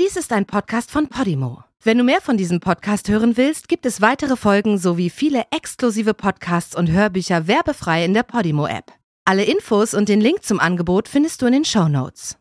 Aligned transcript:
Dies 0.00 0.16
ist 0.16 0.32
ein 0.32 0.46
Podcast 0.46 0.90
von 0.90 1.08
Podimo. 1.08 1.64
Wenn 1.82 1.98
du 1.98 2.04
mehr 2.04 2.22
von 2.22 2.38
diesem 2.38 2.60
Podcast 2.60 3.10
hören 3.10 3.36
willst, 3.36 3.68
gibt 3.68 3.84
es 3.84 4.00
weitere 4.00 4.36
Folgen 4.36 4.78
sowie 4.78 5.10
viele 5.10 5.44
exklusive 5.50 6.14
Podcasts 6.14 6.74
und 6.74 6.90
Hörbücher 6.90 7.46
werbefrei 7.46 8.02
in 8.02 8.14
der 8.14 8.22
Podimo-App. 8.22 8.86
Alle 9.26 9.44
Infos 9.44 9.92
und 9.92 10.08
den 10.08 10.22
Link 10.22 10.44
zum 10.44 10.60
Angebot 10.60 11.08
findest 11.08 11.42
du 11.42 11.46
in 11.46 11.52
den 11.52 11.64
Show 11.66 11.88
Notes. 11.88 12.38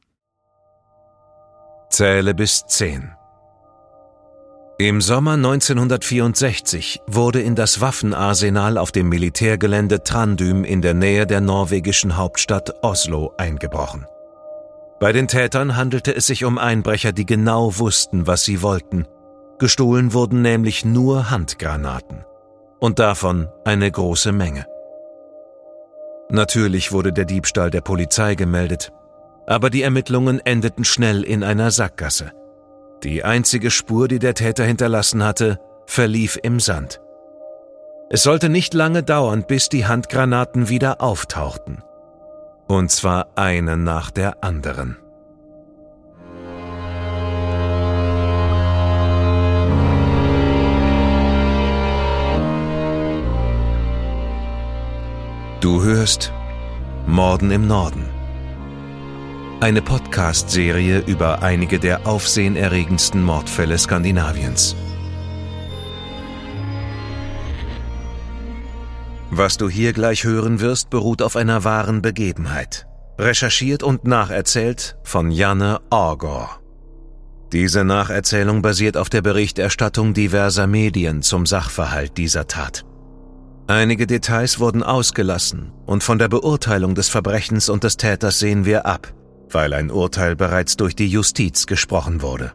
Zähle 1.90 2.34
bis 2.34 2.64
10. 2.68 3.12
Im 4.80 5.02
Sommer 5.02 5.34
1964 5.34 7.02
wurde 7.06 7.42
in 7.42 7.56
das 7.56 7.82
Waffenarsenal 7.82 8.78
auf 8.78 8.94
dem 8.94 9.10
Militärgelände 9.10 10.04
Trandum 10.04 10.64
in 10.64 10.82
der 10.82 10.94
Nähe 10.94 11.28
der 11.28 11.42
norwegischen 11.42 12.16
Hauptstadt 12.16 12.82
Oslo 12.82 13.34
eingebrochen. 13.38 14.06
Bei 15.02 15.12
den 15.12 15.28
Tätern 15.28 15.78
handelte 15.78 16.16
es 16.16 16.28
sich 16.28 16.46
um 16.46 16.60
Einbrecher, 16.60 17.12
die 17.12 17.26
genau 17.26 17.80
wussten, 17.80 18.28
was 18.28 18.46
sie 18.46 18.62
wollten. 18.62 19.08
Gestohlen 19.58 20.14
wurden 20.14 20.44
nämlich 20.44 20.86
nur 20.86 21.32
Handgranaten. 21.32 22.24
Und 22.80 23.00
davon 23.00 23.50
eine 23.66 23.90
große 23.90 24.32
Menge. 24.32 24.68
Natürlich 26.30 26.92
wurde 26.92 27.12
der 27.12 27.26
Diebstahl 27.26 27.72
der 27.72 27.82
Polizei 27.82 28.36
gemeldet, 28.36 28.92
aber 29.48 29.72
die 29.72 29.82
Ermittlungen 29.82 30.40
endeten 30.40 30.86
schnell 30.86 31.24
in 31.24 31.44
einer 31.44 31.72
Sackgasse. 31.72 32.32
Die 33.04 33.24
einzige 33.24 33.72
Spur, 33.72 34.08
die 34.08 34.20
der 34.20 34.36
Täter 34.36 34.66
hinterlassen 34.66 35.24
hatte, 35.24 35.58
verlief 35.88 36.38
im 36.44 36.60
Sand. 36.60 37.02
Es 38.12 38.22
sollte 38.22 38.50
nicht 38.50 38.76
lange 38.76 39.02
dauern, 39.02 39.46
bis 39.48 39.68
die 39.68 39.88
Handgranaten 39.88 40.70
wieder 40.70 41.02
auftauchten. 41.02 41.82
Und 42.72 42.90
zwar 42.90 43.28
eine 43.36 43.76
nach 43.76 44.12
der 44.12 44.46
anderen. 44.46 44.96
Du 55.60 55.84
hörst 55.84 56.32
Morden 57.06 57.52
im 57.52 57.68
Norden 57.68 58.06
eine 59.60 59.82
Podcast-Serie 59.82 61.04
über 61.06 61.44
einige 61.44 61.78
der 61.78 62.08
aufsehenerregendsten 62.08 63.22
Mordfälle 63.22 63.78
Skandinaviens. 63.78 64.78
Was 69.32 69.58
du 69.58 69.70
hier 69.70 69.94
gleich 69.94 70.24
hören 70.24 70.60
wirst, 70.60 70.90
beruht 70.90 71.22
auf 71.22 71.36
einer 71.36 71.64
wahren 71.64 72.02
Begebenheit. 72.02 72.86
Recherchiert 73.18 73.82
und 73.82 74.06
nacherzählt 74.06 74.98
von 75.04 75.32
Janne 75.32 75.80
Orgor. 75.90 76.60
Diese 77.52 77.84
Nacherzählung 77.84 78.62
basiert 78.62 78.96
auf 78.98 79.10
der 79.10 79.22
Berichterstattung 79.22 80.14
diverser 80.14 80.68
Medien 80.68 81.22
zum 81.22 81.46
Sachverhalt 81.46 82.18
dieser 82.18 82.48
Tat. 82.48 82.86
Einige 83.68 84.06
Details 84.06 84.60
wurden 84.60 84.84
ausgelassen 84.84 85.72
und 85.86 86.04
von 86.04 86.20
der 86.20 86.28
Beurteilung 86.28 86.94
des 86.94 87.10
Verbrechens 87.10 87.70
und 87.70 87.84
des 87.84 87.98
Täters 87.98 88.40
sehen 88.40 88.66
wir 88.66 88.86
ab 88.86 89.14
weil 89.54 89.74
ein 89.74 89.92
Urteil 89.92 90.36
bereits 90.36 90.78
durch 90.78 90.96
die 90.96 91.08
Justiz 91.08 91.66
gesprochen 91.66 92.22
wurde. 92.22 92.54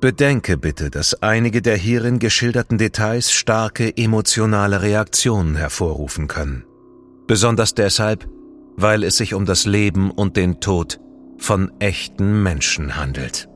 Bedenke 0.00 0.58
bitte, 0.58 0.90
dass 0.90 1.22
einige 1.22 1.62
der 1.62 1.76
hierin 1.76 2.18
geschilderten 2.18 2.76
Details 2.76 3.32
starke 3.32 3.96
emotionale 3.96 4.82
Reaktionen 4.82 5.56
hervorrufen 5.56 6.28
können. 6.28 6.64
Besonders 7.26 7.74
deshalb, 7.74 8.28
weil 8.76 9.02
es 9.02 9.16
sich 9.16 9.32
um 9.32 9.46
das 9.46 9.64
Leben 9.64 10.10
und 10.10 10.36
den 10.36 10.60
Tod 10.60 11.00
von 11.38 11.72
echten 11.80 12.42
Menschen 12.42 12.96
handelt. 12.96 13.48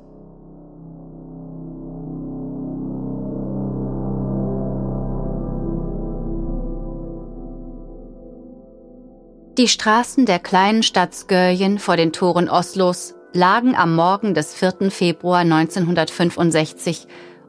Die 9.59 9.69
Straßen 9.69 10.25
der 10.25 10.39
kleinen 10.39 10.83
Stadt 10.83 11.15
Skörjen 11.15 11.79
vor 11.79 11.99
den 11.99 12.15
Toren 12.15 12.49
Oslos 12.49 13.15
lagen 13.33 13.75
am 13.77 13.95
Morgen 13.95 14.35
des 14.35 14.55
4. 14.55 14.91
Februar 14.91 15.41
1965 15.41 17.07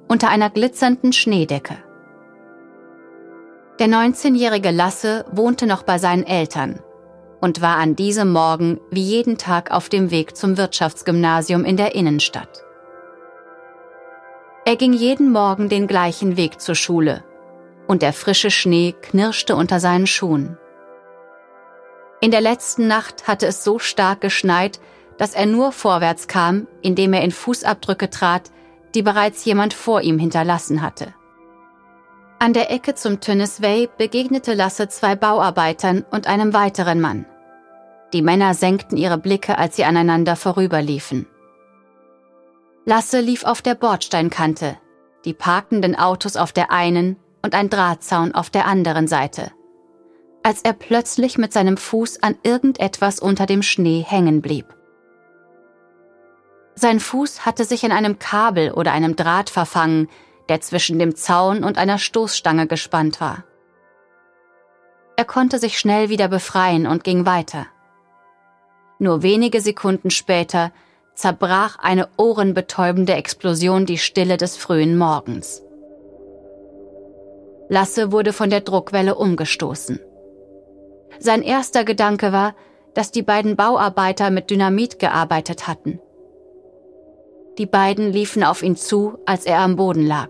unter 0.08 0.30
einer 0.30 0.50
glitzernden 0.50 1.14
Schneedecke. 1.14 1.78
Der 3.80 3.88
19-jährige 3.88 4.72
Lasse 4.72 5.26
wohnte 5.32 5.66
noch 5.66 5.84
bei 5.84 5.98
seinen 5.98 6.24
Eltern 6.24 6.80
und 7.40 7.62
war 7.62 7.78
an 7.78 7.96
diesem 7.96 8.32
Morgen 8.32 8.80
wie 8.92 9.02
jeden 9.02 9.38
Tag 9.38 9.72
auf 9.72 9.90
dem 9.90 10.12
Weg 10.12 10.38
zum 10.38 10.58
Wirtschaftsgymnasium 10.58 11.66
in 11.66 11.78
der 11.78 11.96
Innenstadt. 11.96 12.64
Er 14.66 14.76
ging 14.76 14.94
jeden 14.94 15.32
Morgen 15.32 15.70
den 15.70 15.88
gleichen 15.88 16.38
Weg 16.38 16.62
zur 16.62 16.76
Schule 16.76 17.24
und 17.88 18.04
der 18.04 18.14
frische 18.14 18.52
Schnee 18.52 18.94
knirschte 19.02 19.56
unter 19.56 19.80
seinen 19.80 20.06
Schuhen. 20.06 20.58
In 22.22 22.30
der 22.30 22.42
letzten 22.42 22.86
Nacht 22.86 23.28
hatte 23.28 23.48
es 23.48 23.64
so 23.64 23.80
stark 23.80 24.22
geschneit, 24.22 24.80
dass 25.22 25.36
er 25.36 25.46
nur 25.46 25.72
vorwärts 25.72 26.28
kam, 26.28 26.66
indem 26.82 27.14
er 27.14 27.22
in 27.22 27.30
Fußabdrücke 27.30 28.10
trat, 28.10 28.50
die 28.96 29.04
bereits 29.04 29.46
jemand 29.46 29.76
vor 29.76 30.02
ihm 30.02 30.18
hinterlassen 30.18 30.82
hatte. 30.82 31.14
An 32.40 32.54
der 32.54 32.72
Ecke 32.72 32.96
zum 32.96 33.20
Tönnesway 33.20 33.88
begegnete 34.00 34.56
Lasse 34.56 34.88
zwei 34.88 35.16
Bauarbeitern 35.16 36.04
und 36.10 36.26
einem 36.26 36.54
weiteren 36.56 37.00
Mann. 37.00 37.28
Die 38.14 38.24
Männer 38.24 38.56
senkten 38.56 38.98
ihre 38.98 39.20
Blicke, 39.20 39.60
als 39.60 39.76
sie 39.76 39.84
aneinander 39.84 40.36
vorüberliefen. 40.36 41.28
Lasse 42.86 43.20
lief 43.20 43.44
auf 43.44 43.62
der 43.62 43.76
Bordsteinkante, 43.76 44.80
die 45.24 45.36
parkenden 45.36 45.96
Autos 45.96 46.36
auf 46.36 46.52
der 46.52 46.72
einen 46.72 47.16
und 47.44 47.54
ein 47.54 47.70
Drahtzaun 47.70 48.34
auf 48.34 48.50
der 48.50 48.66
anderen 48.66 49.08
Seite 49.08 49.52
als 50.44 50.64
er 50.64 50.74
plötzlich 50.74 51.38
mit 51.38 51.54
seinem 51.54 51.78
Fuß 51.78 52.24
an 52.24 52.36
irgendetwas 52.42 53.20
unter 53.20 53.46
dem 53.46 53.62
Schnee 53.62 54.04
hängen 54.04 54.42
blieb. 54.42 54.66
Sein 56.82 57.00
Fuß 57.00 57.46
hatte 57.46 57.64
sich 57.64 57.84
in 57.84 57.92
einem 57.92 58.18
Kabel 58.18 58.72
oder 58.72 58.92
einem 58.92 59.16
Draht 59.16 59.52
verfangen, 59.52 60.10
der 60.50 60.62
zwischen 60.62 60.98
dem 60.98 61.16
Zaun 61.16 61.64
und 61.64 61.78
einer 61.78 62.00
Stoßstange 62.00 62.66
gespannt 62.66 63.22
war. 63.22 63.44
Er 65.16 65.26
konnte 65.26 65.60
sich 65.60 65.78
schnell 65.78 66.10
wieder 66.10 66.28
befreien 66.28 66.88
und 66.88 67.04
ging 67.04 67.28
weiter. 67.28 67.68
Nur 68.98 69.22
wenige 69.22 69.62
Sekunden 69.62 70.10
später 70.10 70.72
zerbrach 71.14 71.78
eine 71.78 72.10
ohrenbetäubende 72.18 73.14
Explosion 73.14 73.86
die 73.86 74.00
Stille 74.00 74.38
des 74.38 74.58
frühen 74.58 74.98
Morgens. 74.98 75.62
Lasse 77.70 78.12
wurde 78.12 78.34
von 78.34 78.50
der 78.50 78.62
Druckwelle 78.62 79.14
umgestoßen. 79.14 80.00
Sein 81.20 81.44
erster 81.44 81.84
Gedanke 81.84 82.34
war, 82.34 82.56
dass 82.96 83.12
die 83.12 83.22
beiden 83.22 83.56
Bauarbeiter 83.56 84.32
mit 84.32 84.50
Dynamit 84.50 84.98
gearbeitet 84.98 85.68
hatten. 85.68 86.00
Die 87.58 87.66
beiden 87.66 88.12
liefen 88.12 88.44
auf 88.44 88.64
ihn 88.64 88.76
zu, 88.76 89.18
als 89.26 89.46
er 89.46 89.60
am 89.60 89.76
Boden 89.76 90.06
lag. 90.06 90.30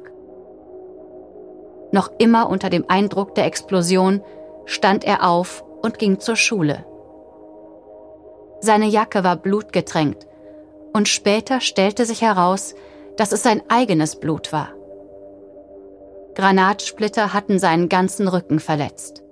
Noch 1.92 2.12
immer 2.18 2.50
unter 2.50 2.70
dem 2.70 2.86
Eindruck 2.88 3.36
der 3.36 3.46
Explosion 3.46 4.22
stand 4.66 5.04
er 5.04 5.28
auf 5.28 5.64
und 5.82 6.00
ging 6.00 6.20
zur 6.20 6.36
Schule. 6.36 6.86
Seine 8.62 8.86
Jacke 8.86 9.24
war 9.24 9.36
blutgetränkt 9.36 10.28
und 10.94 11.08
später 11.08 11.62
stellte 11.62 12.06
sich 12.06 12.22
heraus, 12.22 12.76
dass 13.18 13.32
es 13.32 13.44
sein 13.44 13.62
eigenes 13.70 14.16
Blut 14.16 14.54
war. 14.54 14.70
Granatsplitter 16.36 17.34
hatten 17.34 17.60
seinen 17.60 17.90
ganzen 17.90 18.28
Rücken 18.28 18.60
verletzt. 18.60 19.24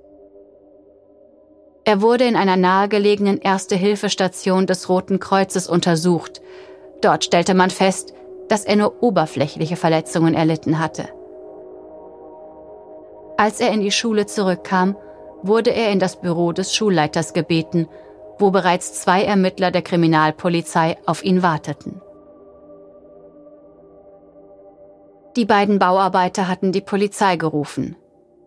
Er 1.85 2.01
wurde 2.01 2.25
in 2.25 2.35
einer 2.35 2.57
nahegelegenen 2.57 3.39
Erste-Hilfe-Station 3.39 4.67
des 4.67 4.89
Roten 4.89 5.19
Kreuzes 5.19 5.67
untersucht. 5.67 6.41
Dort 7.01 7.23
stellte 7.23 7.53
man 7.53 7.69
fest, 7.69 8.13
dass 8.49 8.65
er 8.65 8.75
nur 8.75 9.01
oberflächliche 9.01 9.75
Verletzungen 9.75 10.33
erlitten 10.33 10.79
hatte. 10.79 11.09
Als 13.37 13.61
er 13.61 13.71
in 13.71 13.79
die 13.79 13.91
Schule 13.91 14.25
zurückkam, 14.25 14.97
wurde 15.43 15.69
er 15.69 15.91
in 15.91 15.99
das 15.99 16.19
Büro 16.19 16.51
des 16.51 16.75
Schulleiters 16.75 17.33
gebeten, 17.33 17.87
wo 18.37 18.51
bereits 18.51 19.01
zwei 19.01 19.23
Ermittler 19.23 19.71
der 19.71 19.81
Kriminalpolizei 19.81 20.97
auf 21.05 21.23
ihn 21.23 21.41
warteten. 21.41 22.01
Die 25.35 25.45
beiden 25.45 25.79
Bauarbeiter 25.79 26.47
hatten 26.47 26.71
die 26.71 26.81
Polizei 26.81 27.37
gerufen. 27.37 27.95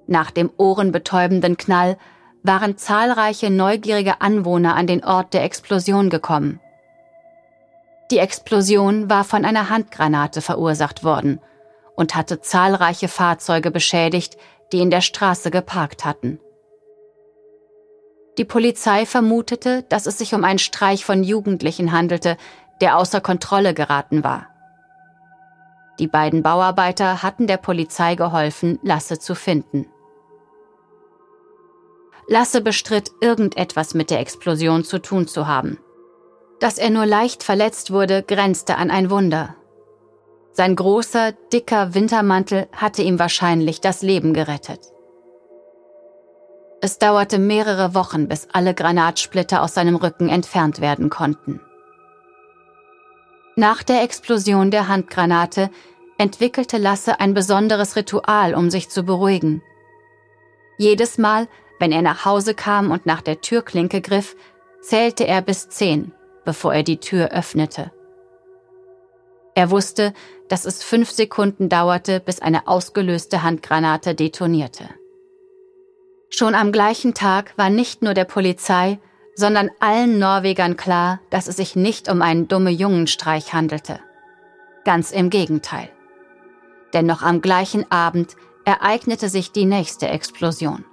Nach 0.06 0.31
dem 0.31 0.50
ohrenbetäubenden 0.56 1.56
Knall 1.56 1.97
waren 2.43 2.76
zahlreiche 2.76 3.50
neugierige 3.50 4.21
Anwohner 4.21 4.75
an 4.75 4.87
den 4.87 5.05
Ort 5.05 5.32
der 5.32 5.44
Explosion 5.44 6.11
gekommen. 6.11 6.61
Die 8.12 8.19
Explosion 8.19 9.09
war 9.09 9.25
von 9.25 9.47
einer 9.47 9.70
Handgranate 9.70 10.43
verursacht 10.43 11.03
worden 11.03 11.41
und 11.97 12.14
hatte 12.14 12.43
zahlreiche 12.43 13.09
Fahrzeuge 13.09 13.70
beschädigt, 13.70 14.37
die 14.70 14.81
in 14.81 14.91
der 14.91 15.00
Straße 15.00 15.50
geparkt 15.50 16.05
hatten. 16.05 16.38
Die 18.37 18.44
Polizei 18.44 19.06
vermutete, 19.06 19.85
dass 19.88 20.05
es 20.05 20.19
sich 20.19 20.35
um 20.35 20.44
einen 20.44 20.59
Streich 20.59 21.06
von 21.06 21.25
Jugendlichen 21.25 21.91
handelte, 21.91 22.37
der 22.82 22.99
außer 22.99 23.23
Kontrolle 23.23 23.73
geraten 23.73 24.23
war. 24.23 24.47
Die 25.99 26.06
beiden 26.06 26.43
Bauarbeiter 26.43 27.23
hatten 27.23 27.47
der 27.47 27.56
Polizei 27.56 28.14
geholfen, 28.14 28.79
Lasse 28.82 29.20
zu 29.20 29.35
finden. 29.35 29.87
Lasse 32.29 32.61
bestritt, 32.61 33.11
irgendetwas 33.23 33.94
mit 33.94 34.11
der 34.11 34.20
Explosion 34.20 34.85
zu 34.85 34.99
tun 34.99 35.26
zu 35.26 35.47
haben. 35.47 35.79
Dass 36.62 36.79
er 36.79 36.91
nur 36.91 37.06
leicht 37.06 37.43
verletzt 37.43 37.91
wurde, 37.91 38.23
grenzte 38.23 38.76
an 38.76 38.93
ein 38.93 39.11
Wunder. 39.11 39.56
Sein 40.53 40.76
großer, 40.76 41.32
dicker 41.53 41.93
Wintermantel 41.93 42.69
hatte 42.70 43.03
ihm 43.03 43.19
wahrscheinlich 43.19 43.81
das 43.81 44.03
Leben 44.03 44.32
gerettet. 44.32 44.79
Es 46.81 47.00
dauerte 47.00 47.41
mehrere 47.41 47.97
Wochen, 47.97 48.29
bis 48.29 48.47
alle 48.53 48.75
Granatsplitter 48.75 49.61
aus 49.61 49.75
seinem 49.75 49.97
Rücken 49.97 50.29
entfernt 50.29 50.81
werden 50.81 51.11
konnten. 51.11 51.61
Nach 53.56 53.82
der 53.82 54.05
Explosion 54.05 54.70
der 54.70 54.87
Handgranate 54.87 55.69
entwickelte 56.17 56.79
Lasse 56.79 57.19
ein 57.19 57.35
besonderes 57.35 57.97
Ritual, 57.97 58.55
um 58.55 58.70
sich 58.70 58.88
zu 58.88 59.03
beruhigen. 59.03 59.62
Jedes 60.79 61.19
Mal, 61.19 61.49
wenn 61.81 61.91
er 61.91 62.03
nach 62.03 62.25
Hause 62.25 62.55
kam 62.55 62.93
und 62.93 63.05
nach 63.05 63.20
der 63.20 63.41
Türklinke 63.41 64.00
griff, 64.00 64.37
zählte 64.81 65.26
er 65.26 65.43
bis 65.43 65.69
zehn, 65.69 66.12
bevor 66.44 66.75
er 66.75 66.83
die 66.83 66.99
Tür 66.99 67.31
öffnete. 67.31 67.93
Er 69.55 69.71
wusste, 69.71 70.15
dass 70.49 70.65
es 70.65 70.83
fünf 70.83 71.11
Sekunden 71.11 71.69
dauerte, 71.69 72.21
bis 72.21 72.41
eine 72.41 72.67
ausgelöste 72.67 73.43
Handgranate 73.43 74.15
detonierte. 74.15 74.89
Schon 76.31 76.55
am 76.55 76.73
gleichen 76.73 77.12
Tag 77.12 77.53
war 77.59 77.69
nicht 77.69 78.03
nur 78.03 78.15
der 78.15 78.25
Polizei, 78.25 78.99
sondern 79.35 79.71
allen 79.81 80.19
Norwegern 80.19 80.77
klar, 80.77 81.21
dass 81.31 81.49
es 81.49 81.56
sich 81.56 81.77
nicht 81.77 82.09
um 82.09 82.23
einen 82.23 82.49
dumme 82.49 82.71
Jungenstreich 82.71 83.53
handelte. 83.53 84.00
Ganz 84.85 85.11
im 85.11 85.31
Gegenteil. 85.31 85.91
Denn 86.93 87.06
noch 87.06 87.23
am 87.23 87.41
gleichen 87.41 87.91
Abend 87.91 88.37
ereignete 88.65 89.29
sich 89.29 89.53
die 89.53 89.65
nächste 89.65 90.09
Explosion. 90.09 90.85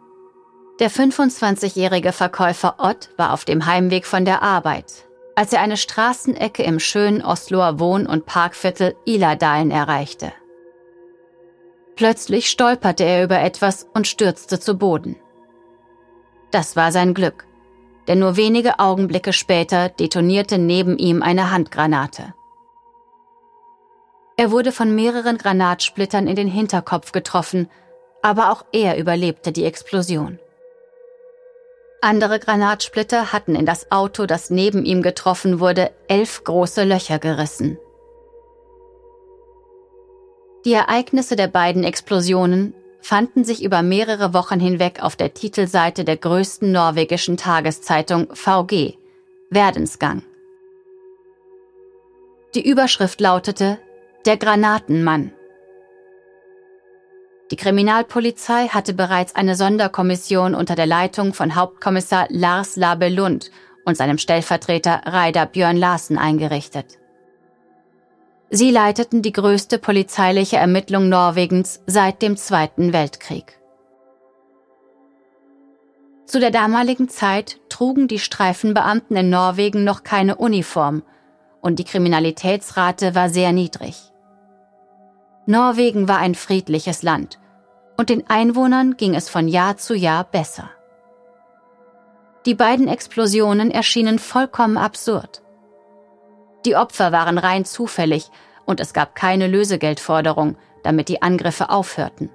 Der 0.79 0.89
25-jährige 0.89 2.13
Verkäufer 2.13 2.75
Ott 2.77 3.09
war 3.17 3.33
auf 3.33 3.43
dem 3.43 3.65
Heimweg 3.65 4.05
von 4.05 4.23
der 4.23 4.41
Arbeit, 4.41 5.08
als 5.35 5.53
er 5.53 5.61
eine 5.61 5.77
Straßenecke 5.77 6.63
im 6.63 6.79
schönen 6.79 7.23
Osloer 7.23 7.79
Wohn- 7.79 8.07
und 8.07 8.25
Parkviertel 8.25 8.95
Iladalen 9.05 9.71
erreichte. 9.71 10.33
Plötzlich 11.95 12.49
stolperte 12.49 13.03
er 13.03 13.23
über 13.23 13.39
etwas 13.39 13.87
und 13.93 14.07
stürzte 14.07 14.59
zu 14.59 14.77
Boden. 14.77 15.17
Das 16.51 16.75
war 16.75 16.91
sein 16.91 17.13
Glück, 17.13 17.45
denn 18.07 18.19
nur 18.19 18.37
wenige 18.37 18.79
Augenblicke 18.79 19.33
später 19.33 19.89
detonierte 19.89 20.57
neben 20.57 20.97
ihm 20.97 21.21
eine 21.21 21.51
Handgranate. 21.51 22.33
Er 24.37 24.51
wurde 24.51 24.71
von 24.71 24.95
mehreren 24.95 25.37
Granatsplittern 25.37 26.25
in 26.27 26.35
den 26.35 26.47
Hinterkopf 26.47 27.11
getroffen, 27.11 27.69
aber 28.21 28.51
auch 28.51 28.63
er 28.71 28.97
überlebte 28.97 29.51
die 29.51 29.65
Explosion. 29.65 30.39
Andere 32.01 32.39
Granatsplitter 32.39 33.33
hatten 33.33 33.55
in 33.55 33.65
das 33.65 33.91
Auto, 33.91 34.25
das 34.25 34.49
neben 34.49 34.85
ihm 34.85 35.01
getroffen 35.01 35.59
wurde, 35.59 35.91
elf 36.07 36.43
große 36.43 36.85
Löcher 36.85 37.19
gerissen. 37.19 37.77
Die 40.65 40.73
Ereignisse 40.73 41.35
der 41.35 41.47
beiden 41.47 41.83
Explosionen 41.83 42.73
fanden 43.01 43.43
sich 43.43 43.63
über 43.63 43.81
mehrere 43.81 44.33
Wochen 44.33 44.59
hinweg 44.59 45.01
auf 45.01 45.15
der 45.15 45.33
Titelseite 45.33 46.05
der 46.05 46.17
größten 46.17 46.71
norwegischen 46.71 47.37
Tageszeitung 47.37 48.27
VG, 48.33 48.97
Verdensgang. 49.51 50.23
Die 52.55 52.67
Überschrift 52.67 53.19
lautete 53.19 53.77
Der 54.25 54.37
Granatenmann. 54.37 55.33
Die 57.51 57.55
Kriminalpolizei 57.55 58.67
hatte 58.67 58.93
bereits 58.93 59.35
eine 59.35 59.55
Sonderkommission 59.55 60.53
unter 60.53 60.75
der 60.75 60.85
Leitung 60.85 61.33
von 61.33 61.55
Hauptkommissar 61.55 62.27
Lars 62.29 62.75
Labelund 62.75 63.49
und 63.85 63.97
seinem 63.97 64.19
Stellvertreter 64.19 65.01
Reidar 65.05 65.47
Björn 65.47 65.77
Larsen 65.77 66.17
eingerichtet. 66.19 66.99
Sie 68.51 68.71
leiteten 68.71 69.21
die 69.21 69.31
größte 69.31 69.79
polizeiliche 69.79 70.57
Ermittlung 70.57 71.09
Norwegens 71.09 71.81
seit 71.87 72.21
dem 72.21 72.37
Zweiten 72.37 72.93
Weltkrieg. 72.93 73.59
Zu 76.25 76.39
der 76.39 76.51
damaligen 76.51 77.09
Zeit 77.09 77.59
trugen 77.69 78.07
die 78.07 78.19
Streifenbeamten 78.19 79.17
in 79.17 79.31
Norwegen 79.31 79.83
noch 79.83 80.03
keine 80.03 80.35
Uniform 80.35 81.01
und 81.61 81.79
die 81.79 81.83
Kriminalitätsrate 81.83 83.15
war 83.15 83.29
sehr 83.29 83.51
niedrig. 83.51 84.08
Norwegen 85.49 86.07
war 86.07 86.19
ein 86.19 86.35
friedliches 86.35 87.01
Land 87.01 87.39
und 87.97 88.09
den 88.09 88.29
Einwohnern 88.29 88.97
ging 88.97 89.15
es 89.15 89.29
von 89.29 89.47
Jahr 89.47 89.77
zu 89.77 89.95
Jahr 89.95 90.23
besser. 90.23 90.69
Die 92.45 92.53
beiden 92.53 92.87
Explosionen 92.87 93.71
erschienen 93.71 94.19
vollkommen 94.19 94.77
absurd. 94.77 95.41
Die 96.67 96.75
Opfer 96.75 97.11
waren 97.11 97.39
rein 97.39 97.65
zufällig 97.65 98.29
und 98.67 98.79
es 98.79 98.93
gab 98.93 99.15
keine 99.15 99.47
Lösegeldforderung, 99.47 100.55
damit 100.83 101.09
die 101.09 101.23
Angriffe 101.23 101.71
aufhörten. 101.71 102.29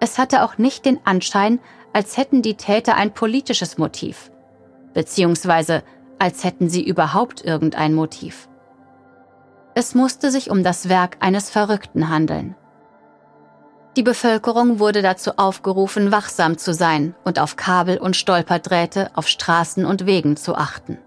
Es 0.00 0.16
hatte 0.16 0.44
auch 0.44 0.56
nicht 0.56 0.86
den 0.86 0.98
Anschein, 1.04 1.60
als 1.92 2.16
hätten 2.16 2.40
die 2.40 2.56
Täter 2.56 2.94
ein 2.94 3.12
politisches 3.12 3.76
Motiv, 3.76 4.30
beziehungsweise 4.94 5.82
als 6.18 6.44
hätten 6.44 6.70
sie 6.70 6.82
überhaupt 6.82 7.44
irgendein 7.44 7.92
Motiv. 7.92 8.48
Es 9.78 9.94
musste 9.94 10.32
sich 10.32 10.50
um 10.50 10.64
das 10.64 10.88
Werk 10.88 11.18
eines 11.20 11.50
Verrückten 11.50 12.08
handeln. 12.08 12.56
Die 13.96 14.02
Bevölkerung 14.02 14.80
wurde 14.80 15.02
dazu 15.02 15.34
aufgerufen, 15.36 16.10
wachsam 16.10 16.58
zu 16.58 16.74
sein 16.74 17.14
und 17.22 17.38
auf 17.38 17.54
Kabel 17.54 17.98
und 17.98 18.16
Stolperdrähte 18.16 19.12
auf 19.14 19.28
Straßen 19.28 19.84
und 19.84 20.04
Wegen 20.04 20.36
zu 20.36 20.56
achten. 20.56 20.98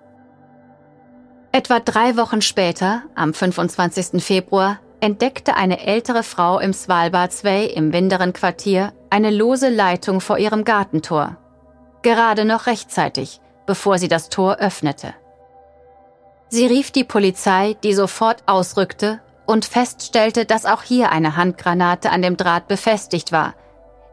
Etwa 1.52 1.82
drei 1.82 2.16
Wochen 2.16 2.42
später, 2.42 3.04
am 3.14 3.34
25. 3.34 4.24
Februar, 4.24 4.80
entdeckte 5.02 5.58
eine 5.58 5.86
ältere 5.86 6.24
Frau 6.24 6.58
im 6.58 6.72
Svalbardsvej 6.72 7.74
im 7.74 7.92
Winderen 7.92 8.32
Quartier 8.32 8.94
eine 9.10 9.32
lose 9.32 9.68
Leitung 9.68 10.22
vor 10.22 10.38
ihrem 10.38 10.64
Gartentor. 10.64 11.36
Gerade 12.04 12.46
noch 12.46 12.68
rechtzeitig, 12.68 13.42
bevor 13.66 13.98
sie 13.98 14.08
das 14.08 14.30
Tor 14.30 14.60
öffnete. 14.60 15.14
Sie 16.54 16.66
rief 16.66 16.92
die 16.92 17.06
Polizei, 17.06 17.78
die 17.82 17.94
sofort 17.94 18.44
ausrückte 18.46 19.22
und 19.46 19.64
feststellte, 19.64 20.44
dass 20.44 20.66
auch 20.66 20.84
hier 20.84 21.10
eine 21.10 21.38
Handgranate 21.38 22.10
an 22.10 22.22
dem 22.22 22.36
Draht 22.36 22.68
befestigt 22.68 23.32
war, 23.32 23.54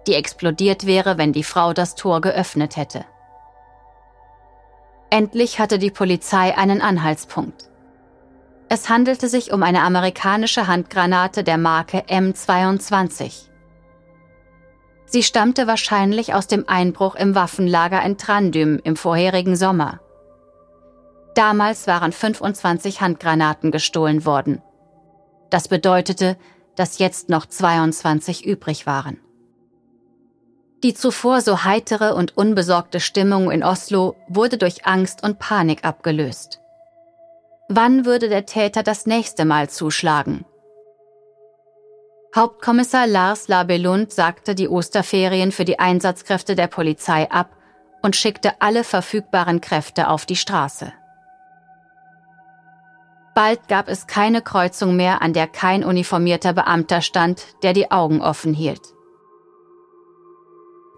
die 0.07 0.15
explodiert 0.15 0.87
wäre, 0.87 1.19
wenn 1.19 1.33
die 1.33 1.43
Frau 1.43 1.73
das 1.73 1.97
Tor 1.97 2.21
geöffnet 2.21 2.77
hätte. 2.77 3.05
Endlich 5.11 5.59
hatte 5.59 5.81
die 5.81 5.91
Polizei 5.91 6.57
einen 6.57 6.81
Anhaltspunkt. 6.81 7.71
Es 8.69 8.89
handelte 8.89 9.29
sich 9.29 9.53
um 9.53 9.65
eine 9.65 9.83
amerikanische 9.83 10.69
Handgranate 10.69 11.43
der 11.43 11.59
Marke 11.59 12.05
M22. 12.09 13.49
Sie 15.07 15.25
stammte 15.25 15.67
wahrscheinlich 15.67 16.35
aus 16.35 16.47
dem 16.47 16.69
Einbruch 16.69 17.17
im 17.17 17.35
Waffenlager 17.35 18.01
in 18.03 18.17
Trandym 18.17 18.79
im 18.85 18.95
vorherigen 18.95 19.57
Sommer. 19.57 19.99
Damals 21.35 21.87
waren 21.87 22.13
25 22.13 23.01
Handgranaten 23.01 23.71
gestohlen 23.71 24.25
worden. 24.25 24.63
Das 25.51 25.69
bedeutete, 25.69 26.37
dass 26.77 26.99
jetzt 26.99 27.29
noch 27.29 27.47
22 27.47 28.45
übrig 28.45 28.87
waren. 28.87 29.19
Die 30.83 30.95
zuvor 30.95 31.41
so 31.41 31.65
heitere 31.65 32.15
und 32.15 32.37
unbesorgte 32.37 33.01
Stimmung 33.01 33.51
in 33.51 33.65
Oslo 33.65 34.15
wurde 34.29 34.59
durch 34.59 34.87
Angst 34.87 35.25
und 35.25 35.41
Panik 35.41 35.85
abgelöst. 35.85 36.61
Wann 37.69 38.05
würde 38.05 38.29
der 38.29 38.47
Täter 38.47 38.83
das 38.83 39.05
nächste 39.05 39.45
Mal 39.45 39.69
zuschlagen? 39.69 40.45
Hauptkommissar 42.35 43.07
Lars 43.07 43.49
Labelund 43.49 44.13
sagte 44.13 44.55
die 44.55 44.69
Osterferien 44.69 45.51
für 45.51 45.65
die 45.65 45.79
Einsatzkräfte 45.79 46.55
der 46.55 46.69
Polizei 46.69 47.29
ab 47.31 47.57
und 48.03 48.15
schickte 48.15 48.61
alle 48.61 48.85
verfügbaren 48.85 49.61
Kräfte 49.61 50.09
auf 50.09 50.27
die 50.27 50.37
Straße. 50.37 50.93
Bald 53.39 53.69
gab 53.69 53.89
es 53.89 54.09
keine 54.09 54.43
Kreuzung 54.43 54.97
mehr, 54.97 55.23
an 55.23 55.33
der 55.33 55.47
kein 55.47 55.85
uniformierter 55.85 56.53
Beamter 56.53 57.01
stand, 57.01 57.63
der 57.63 57.73
die 57.73 57.89
Augen 57.93 58.21
offen 58.21 58.53
hielt. 58.53 58.81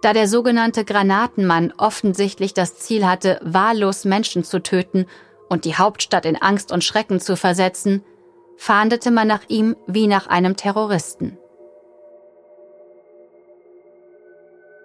Da 0.00 0.14
der 0.14 0.26
sogenannte 0.26 0.86
Granatenmann 0.86 1.74
offensichtlich 1.76 2.54
das 2.54 2.78
Ziel 2.78 3.06
hatte, 3.06 3.38
wahllos 3.42 4.06
Menschen 4.06 4.42
zu 4.42 4.62
töten 4.62 5.04
und 5.50 5.66
die 5.66 5.76
Hauptstadt 5.76 6.24
in 6.24 6.40
Angst 6.40 6.72
und 6.72 6.82
Schrecken 6.82 7.20
zu 7.20 7.36
versetzen, 7.36 8.02
fahndete 8.56 9.10
man 9.10 9.28
nach 9.28 9.42
ihm 9.48 9.76
wie 9.86 10.06
nach 10.06 10.26
einem 10.26 10.56
Terroristen. 10.56 11.36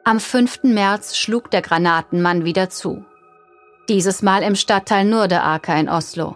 Am 0.03 0.19
5. 0.19 0.63
März 0.63 1.15
schlug 1.15 1.51
der 1.51 1.61
Granatenmann 1.61 2.43
wieder 2.43 2.69
zu. 2.69 3.05
Dieses 3.87 4.21
Mal 4.21 4.43
im 4.43 4.55
Stadtteil 4.55 5.05
Nurdeaker 5.05 5.79
in 5.79 5.87
Oslo. 5.87 6.35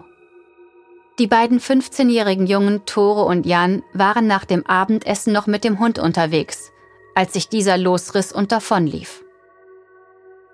Die 1.20 1.26
beiden 1.26 1.60
15-jährigen 1.60 2.46
Jungen 2.46 2.86
Tore 2.86 3.26
und 3.26 3.44
Jan 3.44 3.82
waren 3.92 4.26
nach 4.26 4.46
dem 4.46 4.66
Abendessen 4.66 5.34
noch 5.34 5.46
mit 5.46 5.64
dem 5.64 5.78
Hund 5.78 5.98
unterwegs, 5.98 6.72
als 7.14 7.34
sich 7.34 7.50
dieser 7.50 7.76
losriss 7.76 8.32
und 8.32 8.52
davonlief. 8.52 9.22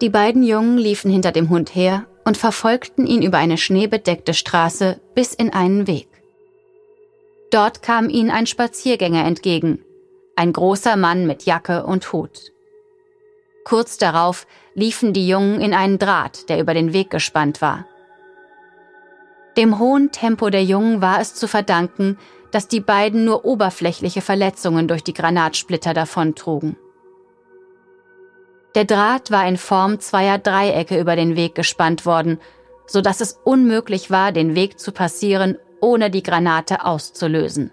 Die 0.01 0.09
beiden 0.09 0.43
Jungen 0.43 0.77
liefen 0.77 1.09
hinter 1.09 1.31
dem 1.31 1.51
Hund 1.51 1.73
her 1.77 2.07
und 2.25 2.37
verfolgten 2.37 3.07
ihn 3.07 3.23
über 3.23 3.39
eine 3.39 3.59
schneebedeckte 3.59 4.35
Straße 4.35 5.01
bis 5.15 5.35
in 5.35 5.53
einen 5.53 5.87
Weg. 5.87 6.09
Dort 7.53 7.81
kam 7.81 8.09
ihnen 8.09 8.33
ein 8.33 8.49
Spaziergänger 8.49 9.25
entgegen, 9.25 9.85
ein 10.35 10.53
großer 10.53 10.97
Mann 10.97 11.29
mit 11.29 11.45
Jacke 11.45 11.87
und 11.87 12.13
Hut. 12.13 12.51
Kurz 13.65 13.99
darauf 13.99 14.49
liefen 14.75 15.13
die 15.13 15.29
Jungen 15.29 15.61
in 15.61 15.75
einen 15.75 16.01
Draht, 16.01 16.49
der 16.49 16.59
über 16.59 16.75
den 16.75 16.93
Weg 16.93 17.11
gespannt 17.11 17.63
war. 17.63 17.87
Dem 19.57 19.79
hohen 19.79 20.13
Tempo 20.13 20.51
der 20.51 20.65
Jungen 20.65 21.01
war 21.01 21.21
es 21.21 21.35
zu 21.35 21.49
verdanken, 21.49 22.19
dass 22.51 22.69
die 22.69 22.81
beiden 22.81 23.25
nur 23.25 23.45
oberflächliche 23.45 24.21
Verletzungen 24.21 24.87
durch 24.87 25.03
die 25.03 25.15
Granatsplitter 25.15 25.95
davontrugen. 25.95 26.77
Der 28.75 28.85
Draht 28.85 29.31
war 29.31 29.49
in 29.49 29.57
Form 29.57 30.01
zweier 30.01 30.39
Dreiecke 30.39 31.01
über 31.01 31.17
den 31.17 31.37
Weg 31.37 31.55
gespannt 31.55 32.05
worden, 32.05 32.39
so 32.87 33.01
dass 33.01 33.23
es 33.23 33.41
unmöglich 33.43 34.11
war, 34.11 34.33
den 34.33 34.55
Weg 34.55 34.79
zu 34.79 34.93
passieren, 34.93 35.57
ohne 35.81 36.11
die 36.11 36.23
Granate 36.23 36.85
auszulösen. 36.85 37.73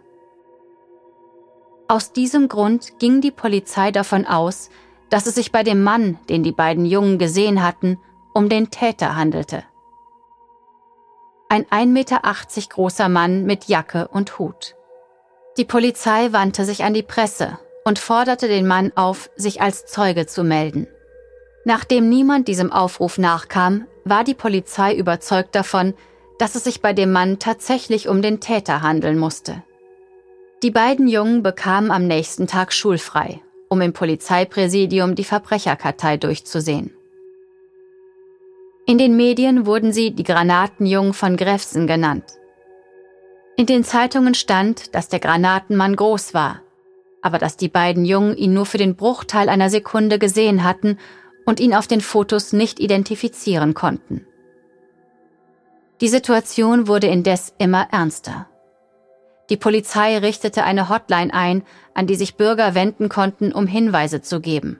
Aus 1.90 2.14
diesem 2.14 2.48
Grund 2.48 3.00
ging 3.00 3.20
die 3.20 3.32
Polizei 3.32 3.92
davon 3.92 4.26
aus, 4.26 4.70
dass 5.10 5.28
es 5.28 5.36
sich 5.36 5.52
bei 5.52 5.64
dem 5.64 5.84
Mann, 5.84 6.18
den 6.30 6.42
die 6.42 6.54
beiden 6.54 6.86
Jungen 6.86 7.20
gesehen 7.20 7.62
hatten, 7.62 8.00
um 8.34 8.48
den 8.48 8.72
Täter 8.72 9.16
handelte. 9.16 9.64
Ein 11.50 11.66
1,80 11.66 11.86
Meter 11.88 12.22
großer 12.70 13.10
Mann 13.10 13.46
mit 13.46 13.66
Jacke 13.66 14.08
und 14.08 14.40
Hut. 14.40 14.76
Die 15.58 15.66
Polizei 15.66 16.32
wandte 16.32 16.66
sich 16.66 16.84
an 16.84 16.94
die 16.94 17.04
Presse 17.04 17.60
und 17.86 18.00
forderte 18.00 18.48
den 18.48 18.66
Mann 18.66 18.92
auf, 18.96 19.30
sich 19.36 19.62
als 19.62 19.86
Zeuge 19.86 20.26
zu 20.26 20.44
melden. 20.44 20.88
Nachdem 21.66 22.10
niemand 22.10 22.48
diesem 22.48 22.72
Aufruf 22.72 23.18
nachkam, 23.18 23.88
war 24.04 24.24
die 24.24 24.34
Polizei 24.34 24.96
überzeugt 24.96 25.56
davon, 25.56 25.94
dass 26.40 26.56
es 26.56 26.64
sich 26.64 26.82
bei 26.82 26.94
dem 26.94 27.12
Mann 27.12 27.40
tatsächlich 27.40 28.10
um 28.10 28.22
den 28.22 28.40
Täter 28.40 28.82
handeln 28.82 29.18
musste. 29.18 29.64
Die 30.64 30.72
beiden 30.72 31.08
Jungen 31.08 31.44
bekamen 31.44 31.92
am 31.92 32.08
nächsten 32.08 32.48
Tag 32.48 32.74
schulfrei, 32.74 33.42
um 33.70 33.82
im 33.82 33.94
Polizeipräsidium 33.94 35.16
die 35.16 35.24
Verbrecherkartei 35.24 36.18
durchzusehen. 36.18 36.96
In 38.86 38.98
den 38.98 39.16
Medien 39.16 39.66
wurden 39.66 39.94
sie 39.94 40.12
die 40.12 40.24
Granatenjungen 40.24 41.14
von 41.14 41.38
Grefsen 41.38 41.88
genannt. 41.88 42.26
In 43.56 43.66
den 43.66 43.86
Zeitungen 43.86 44.34
stand, 44.34 44.94
dass 44.94 45.08
der 45.08 45.20
Granatenmann 45.20 45.96
groß 45.96 46.34
war, 46.34 46.62
aber 47.22 47.38
dass 47.38 47.56
die 47.56 47.70
beiden 47.70 48.04
Jungen 48.04 48.36
ihn 48.36 48.54
nur 48.54 48.66
für 48.66 48.78
den 48.78 48.96
Bruchteil 48.96 49.48
einer 49.48 49.70
Sekunde 49.70 50.20
gesehen 50.20 50.64
hatten 50.66 50.98
und 51.46 51.62
ihn 51.62 51.74
auf 51.74 51.88
den 51.88 52.02
Fotos 52.02 52.52
nicht 52.52 52.82
identifizieren 52.82 53.74
konnten. 53.74 54.26
Die 56.02 56.10
Situation 56.10 56.88
wurde 56.88 57.08
indes 57.08 57.54
immer 57.60 57.88
ernster. 57.92 58.50
Die 59.50 59.58
Polizei 59.58 60.18
richtete 60.18 60.64
eine 60.64 60.90
Hotline 60.90 61.34
ein, 61.34 61.64
an 61.94 62.08
die 62.08 62.16
sich 62.16 62.36
Bürger 62.36 62.76
wenden 62.76 63.08
konnten, 63.08 63.54
um 63.54 63.68
Hinweise 63.68 64.22
zu 64.22 64.42
geben. 64.42 64.80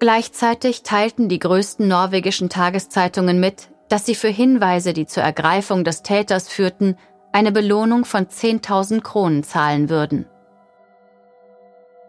Gleichzeitig 0.00 0.84
teilten 0.84 1.28
die 1.28 1.40
größten 1.40 1.88
norwegischen 1.88 2.48
Tageszeitungen 2.48 3.40
mit, 3.40 3.68
dass 3.88 4.06
sie 4.06 4.14
für 4.14 4.28
Hinweise, 4.28 4.92
die 4.92 5.06
zur 5.06 5.24
Ergreifung 5.24 5.82
des 5.82 6.02
Täters 6.02 6.48
führten, 6.48 6.96
eine 7.32 7.50
Belohnung 7.50 8.04
von 8.04 8.26
10.000 8.26 9.00
Kronen 9.02 9.42
zahlen 9.42 9.90
würden. 9.90 10.26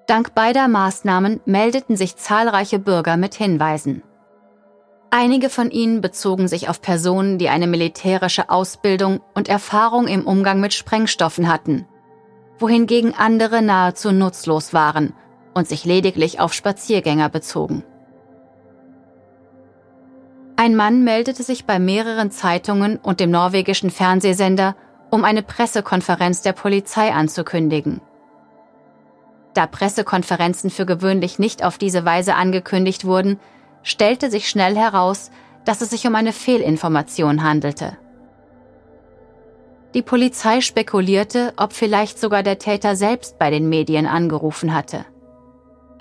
Dank 0.05 0.35
beider 0.35 0.67
Maßnahmen 0.67 1.41
meldeten 1.45 1.95
sich 1.95 2.15
zahlreiche 2.15 2.79
Bürger 2.79 3.17
mit 3.17 3.33
Hinweisen. 3.35 4.03
Einige 5.11 5.49
von 5.49 5.71
ihnen 5.71 6.01
bezogen 6.01 6.47
sich 6.47 6.69
auf 6.69 6.81
Personen, 6.81 7.39
die 7.39 7.49
eine 7.49 7.65
militärische 7.65 8.49
Ausbildung 8.49 9.21
und 9.33 9.49
Erfahrung 9.49 10.07
im 10.07 10.27
Umgang 10.27 10.59
mit 10.59 10.73
Sprengstoffen 10.73 11.51
hatten, 11.51 11.87
wohingegen 12.59 13.15
andere 13.15 13.63
nahezu 13.63 14.11
nutzlos 14.11 14.73
waren 14.73 15.13
und 15.53 15.67
sich 15.67 15.85
lediglich 15.85 16.39
auf 16.39 16.53
Spaziergänger 16.53 17.29
bezogen. 17.29 17.83
Ein 20.55 20.75
Mann 20.75 21.03
meldete 21.03 21.43
sich 21.43 21.65
bei 21.65 21.79
mehreren 21.79 22.31
Zeitungen 22.31 22.97
und 22.97 23.19
dem 23.21 23.31
norwegischen 23.31 23.91
Fernsehsender, 23.91 24.75
um 25.09 25.23
eine 25.23 25.41
Pressekonferenz 25.41 26.41
der 26.41 26.53
Polizei 26.53 27.13
anzukündigen. 27.13 28.01
Da 29.53 29.67
Pressekonferenzen 29.67 30.69
für 30.69 30.85
gewöhnlich 30.85 31.39
nicht 31.39 31.63
auf 31.63 31.77
diese 31.77 32.05
Weise 32.05 32.35
angekündigt 32.35 33.05
wurden, 33.05 33.39
stellte 33.83 34.29
sich 34.29 34.49
schnell 34.49 34.75
heraus, 34.75 35.31
dass 35.65 35.81
es 35.81 35.89
sich 35.89 36.05
um 36.05 36.15
eine 36.15 36.33
Fehlinformation 36.33 37.43
handelte. 37.43 37.97
Die 39.93 40.01
Polizei 40.01 40.61
spekulierte, 40.61 41.53
ob 41.57 41.73
vielleicht 41.73 42.19
sogar 42.19 42.43
der 42.43 42.59
Täter 42.59 42.95
selbst 42.95 43.39
bei 43.39 43.49
den 43.49 43.69
Medien 43.69 44.05
angerufen 44.05 44.73
hatte. 44.73 45.05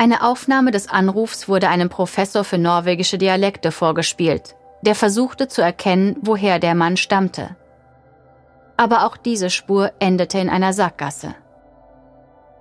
Eine 0.00 0.23
Aufnahme 0.23 0.71
des 0.71 0.88
Anrufs 0.88 1.49
wurde 1.49 1.69
einem 1.69 1.88
Professor 1.88 2.45
für 2.45 2.57
norwegische 2.57 3.19
Dialekte 3.19 3.73
vorgespielt, 3.73 4.55
der 4.83 4.95
versuchte 4.95 5.49
zu 5.49 5.61
erkennen, 5.61 6.17
woher 6.23 6.61
der 6.61 6.76
Mann 6.76 6.97
stammte. 6.97 7.57
Aber 8.76 9.05
auch 9.05 9.17
diese 9.17 9.50
Spur 9.50 9.90
endete 9.99 10.38
in 10.38 10.50
einer 10.50 10.73
Sackgasse. 10.73 11.35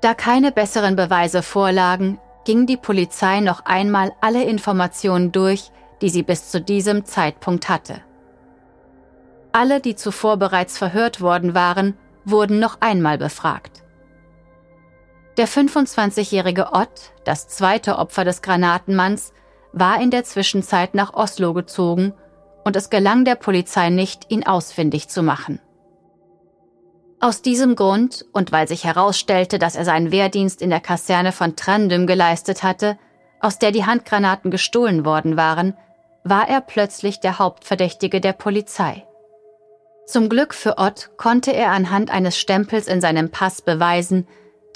Da 0.01 0.15
keine 0.15 0.51
besseren 0.51 0.96
Beweise 0.96 1.44
vorlagen, 1.44 2.20
ging 2.44 2.65
die 2.65 2.77
Polizei 2.77 3.39
noch 3.39 3.65
einmal 3.65 4.12
alle 4.20 4.44
Informationen 4.44 5.32
durch, 5.32 5.70
die 6.01 6.10
sie 6.10 6.24
bis 6.24 6.50
zu 6.50 6.60
diesem 6.60 7.06
Zeitpunkt 7.06 7.70
hatte. 7.70 8.01
Alle, 9.51 9.79
die 9.79 9.96
zuvor 9.96 10.38
bereits 10.38 10.75
verhört 10.75 11.22
worden 11.22 11.53
waren, 11.53 11.96
wurden 12.25 12.58
noch 12.58 12.77
einmal 12.82 13.20
befragt. 13.20 13.84
Der 15.38 15.48
25-jährige 15.48 16.74
Ott, 16.74 17.13
das 17.24 17.48
zweite 17.48 18.00
Opfer 18.00 18.25
des 18.25 18.41
Granatenmanns, 18.41 19.34
war 19.72 20.01
in 20.01 20.10
der 20.10 20.24
Zwischenzeit 20.24 20.96
nach 20.96 21.13
Oslo 21.13 21.53
gezogen 21.53 22.13
und 22.63 22.75
es 22.75 22.89
gelang 22.89 23.24
der 23.24 23.36
Polizei 23.36 23.91
nicht, 23.91 24.32
ihn 24.32 24.48
ausfindig 24.48 25.10
zu 25.10 25.22
machen. 25.22 25.60
Aus 27.20 27.44
diesem 27.44 27.75
Grund 27.75 28.25
und 28.34 28.51
weil 28.51 28.67
sich 28.67 28.84
herausstellte, 28.84 29.60
dass 29.60 29.75
er 29.75 29.86
seinen 29.86 30.12
Wehrdienst 30.12 30.62
in 30.62 30.72
der 30.72 30.79
Kaserne 30.79 31.32
von 31.32 31.56
Trandum 31.56 32.08
geleistet 32.08 32.63
hatte, 32.63 32.98
aus 33.39 33.60
der 33.60 33.72
die 33.72 33.86
Handgranaten 33.86 34.50
gestohlen 34.50 35.06
worden 35.06 35.38
waren, 35.38 35.75
war 36.24 36.50
er 36.50 36.62
plötzlich 36.62 37.20
der 37.20 37.38
Hauptverdächtige 37.38 38.22
der 38.22 38.34
Polizei. 38.34 39.06
Zum 40.08 40.29
Glück 40.29 40.56
für 40.56 40.77
Ott 40.77 41.12
konnte 41.17 41.53
er 41.53 41.72
anhand 41.72 42.10
eines 42.10 42.38
Stempels 42.39 42.88
in 42.88 43.01
seinem 43.01 43.29
Pass 43.29 43.62
beweisen, 43.62 44.27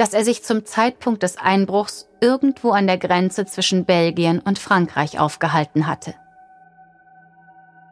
dass 0.01 0.15
er 0.15 0.25
sich 0.25 0.41
zum 0.41 0.65
Zeitpunkt 0.65 1.21
des 1.21 1.37
Einbruchs 1.37 2.09
irgendwo 2.21 2.71
an 2.71 2.87
der 2.87 2.97
Grenze 2.97 3.45
zwischen 3.45 3.85
Belgien 3.85 4.39
und 4.39 4.57
Frankreich 4.57 5.19
aufgehalten 5.19 5.85
hatte. 5.85 6.15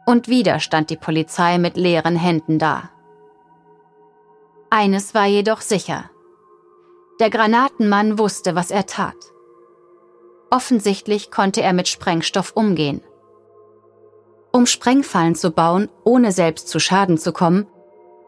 Und 0.06 0.26
wieder 0.26 0.58
stand 0.58 0.90
die 0.90 0.96
Polizei 0.96 1.58
mit 1.58 1.76
leeren 1.76 2.16
Händen 2.16 2.58
da. 2.58 2.90
Eines 4.70 5.14
war 5.14 5.26
jedoch 5.26 5.60
sicher. 5.60 6.10
Der 7.20 7.30
Granatenmann 7.30 8.18
wusste, 8.18 8.56
was 8.56 8.72
er 8.72 8.86
tat. 8.86 9.14
Offensichtlich 10.50 11.30
konnte 11.30 11.62
er 11.62 11.72
mit 11.72 11.86
Sprengstoff 11.86 12.50
umgehen. 12.56 13.02
Um 14.50 14.66
Sprengfallen 14.66 15.36
zu 15.36 15.52
bauen, 15.52 15.88
ohne 16.02 16.32
selbst 16.32 16.66
zu 16.70 16.80
Schaden 16.80 17.18
zu 17.18 17.32
kommen, 17.32 17.68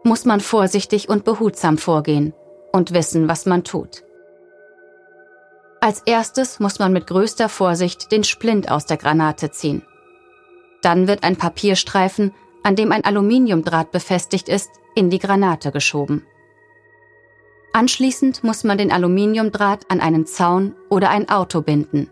muss 0.04 0.24
man 0.24 0.38
vorsichtig 0.38 1.08
und 1.08 1.24
behutsam 1.24 1.78
vorgehen 1.78 2.32
und 2.72 2.92
wissen, 2.92 3.28
was 3.28 3.46
man 3.46 3.64
tut. 3.64 4.02
Als 5.80 6.00
erstes 6.06 6.60
muss 6.60 6.78
man 6.78 6.92
mit 6.92 7.06
größter 7.06 7.48
Vorsicht 7.48 8.12
den 8.12 8.24
Splint 8.24 8.70
aus 8.70 8.86
der 8.86 8.96
Granate 8.96 9.50
ziehen. 9.50 9.82
Dann 10.80 11.08
wird 11.08 11.24
ein 11.24 11.36
Papierstreifen, 11.36 12.32
an 12.62 12.76
dem 12.76 12.92
ein 12.92 13.04
Aluminiumdraht 13.04 13.90
befestigt 13.90 14.48
ist, 14.48 14.70
in 14.94 15.10
die 15.10 15.18
Granate 15.18 15.72
geschoben. 15.72 16.24
Anschließend 17.72 18.44
muss 18.44 18.64
man 18.64 18.78
den 18.78 18.92
Aluminiumdraht 18.92 19.90
an 19.90 20.00
einen 20.00 20.26
Zaun 20.26 20.74
oder 20.88 21.10
ein 21.10 21.28
Auto 21.28 21.62
binden. 21.62 22.10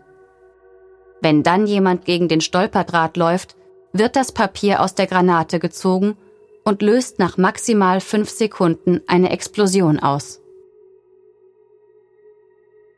Wenn 1.21 1.43
dann 1.43 1.67
jemand 1.67 2.05
gegen 2.05 2.27
den 2.27 2.41
Stolperdraht 2.41 3.15
läuft, 3.15 3.55
wird 3.93 4.15
das 4.15 4.31
Papier 4.31 4.81
aus 4.81 4.95
der 4.95 5.07
Granate 5.07 5.59
gezogen 5.59 6.17
und 6.63 6.81
löst 6.81 7.19
nach 7.19 7.37
maximal 7.37 8.01
fünf 8.01 8.29
Sekunden 8.29 9.01
eine 9.07 9.29
Explosion 9.29 9.99
aus. 9.99 10.40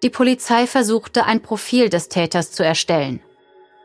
Die 0.03 0.11
Polizei 0.11 0.67
versuchte 0.67 1.25
ein 1.25 1.41
Profil 1.41 1.89
des 1.89 2.09
Täters 2.09 2.51
zu 2.51 2.63
erstellen. 2.63 3.21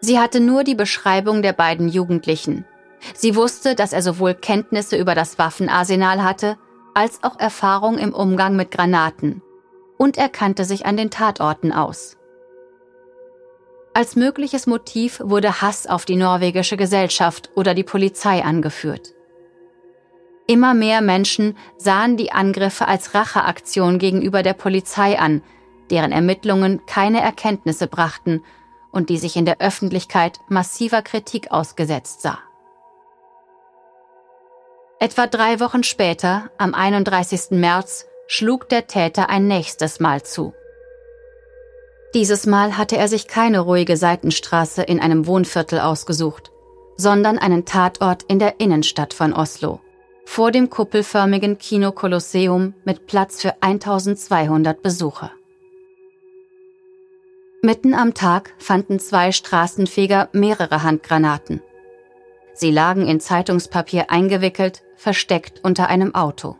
Sie 0.00 0.18
hatte 0.18 0.40
nur 0.40 0.62
die 0.64 0.74
Beschreibung 0.74 1.42
der 1.42 1.54
beiden 1.54 1.88
Jugendlichen, 1.88 2.66
Sie 3.14 3.36
wusste, 3.36 3.74
dass 3.74 3.92
er 3.92 4.02
sowohl 4.02 4.34
Kenntnisse 4.34 4.96
über 4.96 5.14
das 5.14 5.38
Waffenarsenal 5.38 6.22
hatte, 6.22 6.56
als 6.94 7.22
auch 7.22 7.38
Erfahrung 7.38 7.98
im 7.98 8.12
Umgang 8.12 8.56
mit 8.56 8.70
Granaten. 8.70 9.42
Und 9.96 10.16
er 10.16 10.28
kannte 10.28 10.64
sich 10.64 10.86
an 10.86 10.96
den 10.96 11.10
Tatorten 11.10 11.72
aus. 11.72 12.16
Als 13.94 14.14
mögliches 14.14 14.66
Motiv 14.66 15.20
wurde 15.24 15.60
Hass 15.60 15.86
auf 15.86 16.04
die 16.04 16.16
norwegische 16.16 16.76
Gesellschaft 16.76 17.50
oder 17.56 17.74
die 17.74 17.82
Polizei 17.82 18.44
angeführt. 18.44 19.14
Immer 20.46 20.72
mehr 20.72 21.00
Menschen 21.00 21.56
sahen 21.76 22.16
die 22.16 22.32
Angriffe 22.32 22.86
als 22.86 23.14
Racheaktion 23.14 23.98
gegenüber 23.98 24.42
der 24.42 24.54
Polizei 24.54 25.18
an, 25.18 25.42
deren 25.90 26.12
Ermittlungen 26.12 26.84
keine 26.86 27.20
Erkenntnisse 27.20 27.86
brachten 27.86 28.42
und 28.90 29.10
die 29.10 29.18
sich 29.18 29.36
in 29.36 29.44
der 29.44 29.60
Öffentlichkeit 29.60 30.40
massiver 30.48 31.02
Kritik 31.02 31.50
ausgesetzt 31.50 32.22
sah. 32.22 32.38
Etwa 35.00 35.26
drei 35.26 35.60
Wochen 35.60 35.84
später, 35.84 36.50
am 36.58 36.74
31. 36.74 37.52
März, 37.52 38.06
schlug 38.26 38.68
der 38.68 38.88
Täter 38.88 39.30
ein 39.30 39.46
nächstes 39.46 40.00
Mal 40.00 40.22
zu. 40.22 40.54
Dieses 42.14 42.46
Mal 42.46 42.76
hatte 42.76 42.96
er 42.96 43.06
sich 43.06 43.28
keine 43.28 43.60
ruhige 43.60 43.96
Seitenstraße 43.96 44.82
in 44.82 44.98
einem 44.98 45.26
Wohnviertel 45.26 45.80
ausgesucht, 45.80 46.50
sondern 46.96 47.38
einen 47.38 47.64
Tatort 47.64 48.24
in 48.24 48.38
der 48.38 48.60
Innenstadt 48.60 49.14
von 49.14 49.32
Oslo, 49.32 49.80
vor 50.24 50.50
dem 50.50 50.68
kuppelförmigen 50.68 51.58
Kino 51.58 51.92
Kolosseum 51.92 52.74
mit 52.84 53.06
Platz 53.06 53.40
für 53.40 53.62
1200 53.62 54.82
Besucher. 54.82 55.30
Mitten 57.60 57.92
am 57.92 58.14
Tag 58.14 58.54
fanden 58.58 59.00
zwei 59.00 59.32
Straßenfeger 59.32 60.28
mehrere 60.32 60.84
Handgranaten. 60.84 61.60
Sie 62.54 62.70
lagen 62.70 63.08
in 63.08 63.18
Zeitungspapier 63.18 64.12
eingewickelt, 64.12 64.84
versteckt 64.94 65.64
unter 65.64 65.88
einem 65.88 66.14
Auto. 66.14 66.56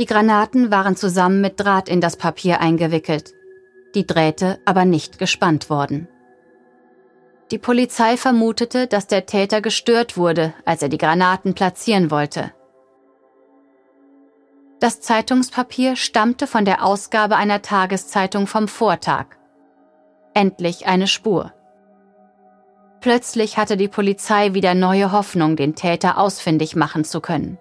Die 0.00 0.06
Granaten 0.06 0.72
waren 0.72 0.96
zusammen 0.96 1.40
mit 1.40 1.60
Draht 1.60 1.88
in 1.88 2.00
das 2.00 2.16
Papier 2.16 2.60
eingewickelt, 2.60 3.34
die 3.94 4.04
Drähte 4.04 4.58
aber 4.64 4.84
nicht 4.84 5.20
gespannt 5.20 5.70
worden. 5.70 6.08
Die 7.52 7.58
Polizei 7.58 8.16
vermutete, 8.16 8.88
dass 8.88 9.06
der 9.06 9.26
Täter 9.26 9.60
gestört 9.60 10.16
wurde, 10.16 10.54
als 10.64 10.82
er 10.82 10.88
die 10.88 10.98
Granaten 10.98 11.54
platzieren 11.54 12.10
wollte. 12.10 12.52
Das 14.80 15.00
Zeitungspapier 15.00 15.94
stammte 15.94 16.48
von 16.48 16.64
der 16.64 16.84
Ausgabe 16.84 17.36
einer 17.36 17.62
Tageszeitung 17.62 18.48
vom 18.48 18.66
Vortag. 18.66 19.26
Endlich 20.34 20.86
eine 20.86 21.06
Spur. 21.06 21.52
Plötzlich 23.00 23.56
hatte 23.56 23.76
die 23.76 23.86
Polizei 23.86 24.52
wieder 24.54 24.74
neue 24.74 25.12
Hoffnung, 25.12 25.54
den 25.54 25.76
Täter 25.76 26.18
ausfindig 26.18 26.74
machen 26.74 27.04
zu 27.04 27.20
können. 27.20 27.58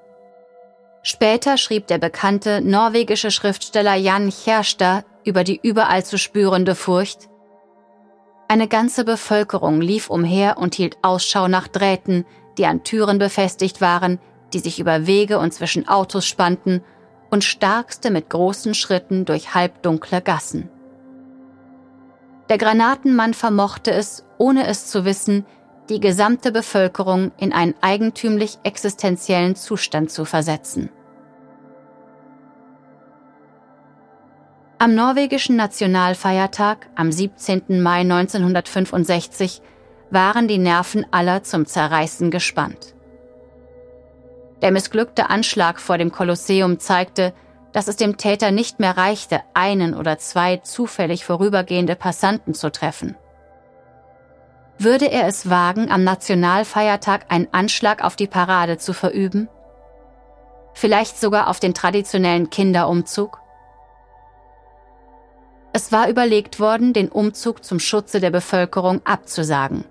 Später 1.03 1.57
schrieb 1.57 1.85
der 1.85 1.99
bekannte 1.99 2.61
norwegische 2.61 3.29
Schriftsteller 3.29 3.93
Jan 3.93 4.29
Kjærstad 4.29 5.05
über 5.23 5.43
die 5.43 5.59
überall 5.61 6.03
zu 6.03 6.17
spürende 6.17 6.73
Furcht. 6.73 7.29
Eine 8.47 8.67
ganze 8.67 9.05
Bevölkerung 9.05 9.79
lief 9.79 10.09
umher 10.09 10.57
und 10.57 10.73
hielt 10.73 10.97
Ausschau 11.03 11.47
nach 11.47 11.67
Drähten, 11.67 12.25
die 12.57 12.65
an 12.65 12.83
Türen 12.83 13.19
befestigt 13.19 13.81
waren, 13.81 14.19
die 14.53 14.59
sich 14.59 14.79
über 14.79 15.05
Wege 15.05 15.37
und 15.39 15.53
zwischen 15.53 15.87
Autos 15.87 16.25
spannten 16.25 16.83
und 17.29 17.43
starkste 17.43 18.09
mit 18.09 18.29
großen 18.29 18.73
Schritten 18.73 19.25
durch 19.25 19.53
halbdunkle 19.53 20.21
Gassen. 20.21 20.69
Der 22.49 22.57
Granatenmann 22.57 23.33
vermochte 23.33 23.91
es, 23.91 24.25
ohne 24.37 24.67
es 24.67 24.87
zu 24.87 25.05
wissen, 25.05 25.45
die 25.89 25.99
gesamte 25.99 26.51
Bevölkerung 26.51 27.31
in 27.37 27.53
einen 27.53 27.75
eigentümlich 27.81 28.57
existenziellen 28.63 29.55
Zustand 29.55 30.11
zu 30.11 30.25
versetzen. 30.25 30.89
Am 34.79 34.95
norwegischen 34.95 35.55
Nationalfeiertag 35.55 36.89
am 36.95 37.11
17. 37.11 37.81
Mai 37.81 38.01
1965 38.01 39.61
waren 40.09 40.47
die 40.47 40.57
Nerven 40.57 41.05
aller 41.11 41.43
zum 41.43 41.65
Zerreißen 41.65 42.31
gespannt. 42.31 42.93
Der 44.61 44.71
missglückte 44.71 45.29
Anschlag 45.29 45.79
vor 45.79 45.97
dem 45.97 46.11
Kolosseum 46.11 46.79
zeigte, 46.79 47.33
dass 47.73 47.87
es 47.87 47.97
dem 47.97 48.17
Täter 48.17 48.51
nicht 48.51 48.79
mehr 48.79 48.95
reichte, 48.95 49.41
einen 49.53 49.95
oder 49.95 50.17
zwei 50.19 50.57
zufällig 50.57 51.25
vorübergehende 51.25 51.95
Passanten 51.95 52.53
zu 52.53 52.71
treffen. 52.71 53.15
Würde 54.77 55.11
er 55.11 55.27
es 55.27 55.49
wagen, 55.49 55.91
am 55.91 56.03
Nationalfeiertag 56.03 57.25
einen 57.29 57.47
Anschlag 57.51 58.03
auf 58.03 58.15
die 58.15 58.27
Parade 58.27 58.77
zu 58.77 58.93
verüben? 58.93 59.49
Vielleicht 60.73 61.19
sogar 61.19 61.49
auf 61.49 61.59
den 61.59 61.73
traditionellen 61.73 62.49
Kinderumzug? 62.49 63.39
Es 65.73 65.91
war 65.91 66.07
überlegt 66.09 66.59
worden, 66.59 66.93
den 66.93 67.09
Umzug 67.09 67.63
zum 67.63 67.79
Schutze 67.79 68.19
der 68.19 68.29
Bevölkerung 68.29 69.01
abzusagen. 69.05 69.85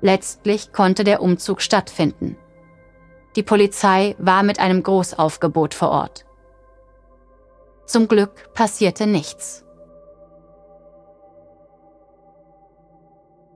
Letztlich 0.00 0.72
konnte 0.72 1.02
der 1.04 1.22
Umzug 1.22 1.62
stattfinden. 1.62 2.36
Die 3.36 3.42
Polizei 3.42 4.14
war 4.18 4.42
mit 4.42 4.58
einem 4.58 4.82
Großaufgebot 4.82 5.74
vor 5.74 5.90
Ort. 5.90 6.24
Zum 7.86 8.08
Glück 8.08 8.52
passierte 8.54 9.06
nichts. 9.06 9.64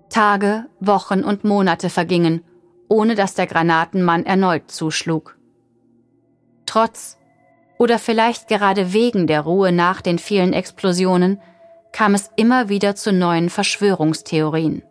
Tage, 0.09 0.67
Wochen 0.79 1.25
und 1.25 1.45
Monate 1.45 1.89
vergingen, 1.89 2.45
ohne 2.89 3.15
dass 3.15 3.35
der 3.35 3.47
Granatenmann 3.47 4.27
erneut 4.27 4.71
zuschlug. 4.71 5.37
Trotz 6.67 7.19
oder 7.79 7.99
vielleicht 7.99 8.49
gerade 8.49 8.93
wegen 8.93 9.27
der 9.27 9.41
Ruhe 9.41 9.73
nach 9.73 10.03
den 10.03 10.19
vielen 10.19 10.53
Explosionen 10.53 11.41
kam 11.93 12.15
es 12.15 12.31
immer 12.37 12.69
wieder 12.69 12.95
zu 12.95 13.13
neuen 13.13 13.51
Verschwörungstheorien. 13.51 14.83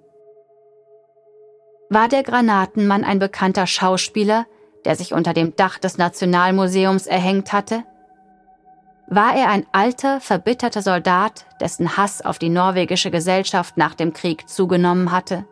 War 1.89 2.07
der 2.07 2.23
Granatenmann 2.23 3.03
ein 3.03 3.19
bekannter 3.19 3.67
Schauspieler, 3.67 4.45
der 4.85 4.95
sich 4.95 5.13
unter 5.13 5.33
dem 5.33 5.55
Dach 5.55 5.77
des 5.79 5.97
Nationalmuseums 5.97 7.07
erhängt 7.07 7.53
hatte? 7.53 7.83
War 9.07 9.35
er 9.35 9.49
ein 9.49 9.65
alter, 9.73 10.21
verbitterter 10.21 10.81
Soldat, 10.81 11.45
dessen 11.59 11.97
Hass 11.97 12.21
auf 12.21 12.39
die 12.39 12.49
norwegische 12.49 13.11
Gesellschaft 13.11 13.75
nach 13.75 13.93
dem 13.93 14.13
Krieg 14.13 14.47
zugenommen 14.47 15.11
hatte? 15.11 15.45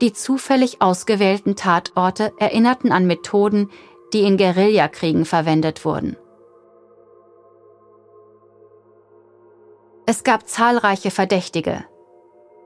Die 0.00 0.12
zufällig 0.12 0.82
ausgewählten 0.82 1.56
Tatorte 1.56 2.32
erinnerten 2.38 2.92
an 2.92 3.06
Methoden, 3.06 3.70
die 4.12 4.22
in 4.22 4.36
Guerillakriegen 4.36 5.24
verwendet 5.24 5.84
wurden. 5.84 6.16
Es 10.06 10.24
gab 10.24 10.48
zahlreiche 10.48 11.10
Verdächtige. 11.10 11.84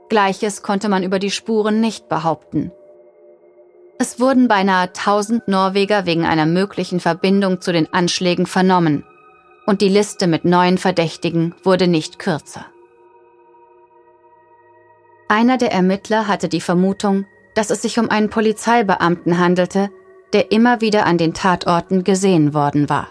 Gleiches 0.09 0.62
konnte 0.62 0.88
man 0.88 1.02
über 1.02 1.18
die 1.18 1.31
Spuren 1.31 1.81
nicht 1.81 2.09
behaupten. 2.09 2.70
Es 3.98 4.18
wurden 4.18 4.48
beinahe 4.48 4.88
1000 4.88 5.48
Norweger 5.48 6.07
wegen 6.07 6.24
einer 6.24 6.46
möglichen 6.46 7.00
Verbindung 7.00 7.61
zu 7.61 7.72
den 7.72 7.92
Anschlägen 7.92 8.46
vernommen 8.46 9.05
und 9.66 9.81
die 9.81 9.88
Liste 9.88 10.26
mit 10.26 10.44
neuen 10.44 10.78
Verdächtigen 10.78 11.55
wurde 11.62 11.87
nicht 11.87 12.18
kürzer. 12.18 12.66
Einer 15.28 15.57
der 15.57 15.72
Ermittler 15.72 16.26
hatte 16.28 16.48
die 16.48 16.61
Vermutung, 16.61 17.26
dass 17.55 17.70
es 17.70 17.83
sich 17.83 17.98
um 17.98 18.11
einen 18.11 18.28
Polizeibeamten 18.28 19.38
handelte, 19.38 19.90
der 20.33 20.52
immer 20.52 20.81
wieder 20.81 21.07
an 21.07 21.18
den 21.18 21.35
Tatorten 21.35 22.05
gesehen 22.05 22.55
worden 22.55 22.88
war. 22.88 23.09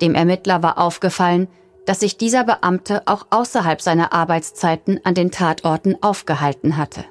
Dem 0.00 0.14
Ermittler 0.14 0.62
war 0.62 0.78
aufgefallen, 0.78 1.48
dass 1.86 2.00
sich 2.00 2.16
dieser 2.16 2.44
Beamte 2.44 3.02
auch 3.06 3.26
außerhalb 3.30 3.80
seiner 3.80 4.12
Arbeitszeiten 4.12 5.00
an 5.04 5.14
den 5.14 5.30
Tatorten 5.30 6.02
aufgehalten 6.02 6.76
hatte. 6.76 7.04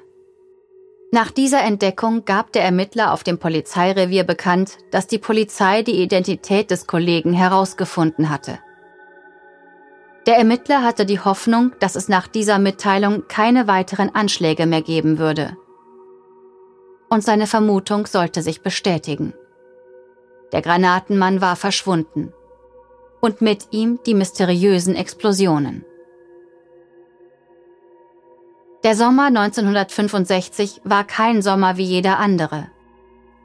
Nach 1.14 1.30
dieser 1.30 1.62
Entdeckung 1.62 2.24
gab 2.24 2.50
der 2.50 2.64
Ermittler 2.64 3.12
auf 3.12 3.22
dem 3.22 3.38
Polizeirevier 3.38 4.24
bekannt, 4.24 4.78
dass 4.90 5.06
die 5.06 5.20
Polizei 5.20 5.82
die 5.82 6.02
Identität 6.02 6.72
des 6.72 6.88
Kollegen 6.88 7.32
herausgefunden 7.32 8.30
hatte. 8.30 8.58
Der 10.26 10.38
Ermittler 10.38 10.82
hatte 10.82 11.06
die 11.06 11.20
Hoffnung, 11.20 11.70
dass 11.78 11.94
es 11.94 12.08
nach 12.08 12.26
dieser 12.26 12.58
Mitteilung 12.58 13.28
keine 13.28 13.68
weiteren 13.68 14.12
Anschläge 14.12 14.66
mehr 14.66 14.82
geben 14.82 15.18
würde. 15.18 15.56
Und 17.08 17.22
seine 17.22 17.46
Vermutung 17.46 18.06
sollte 18.06 18.42
sich 18.42 18.62
bestätigen. 18.62 19.34
Der 20.50 20.62
Granatenmann 20.62 21.40
war 21.40 21.54
verschwunden. 21.54 22.32
Und 23.20 23.40
mit 23.40 23.68
ihm 23.70 24.00
die 24.04 24.14
mysteriösen 24.14 24.96
Explosionen. 24.96 25.84
Der 28.84 28.94
Sommer 28.94 29.28
1965 29.28 30.82
war 30.84 31.04
kein 31.04 31.40
Sommer 31.40 31.78
wie 31.78 31.84
jeder 31.84 32.18
andere. 32.18 32.66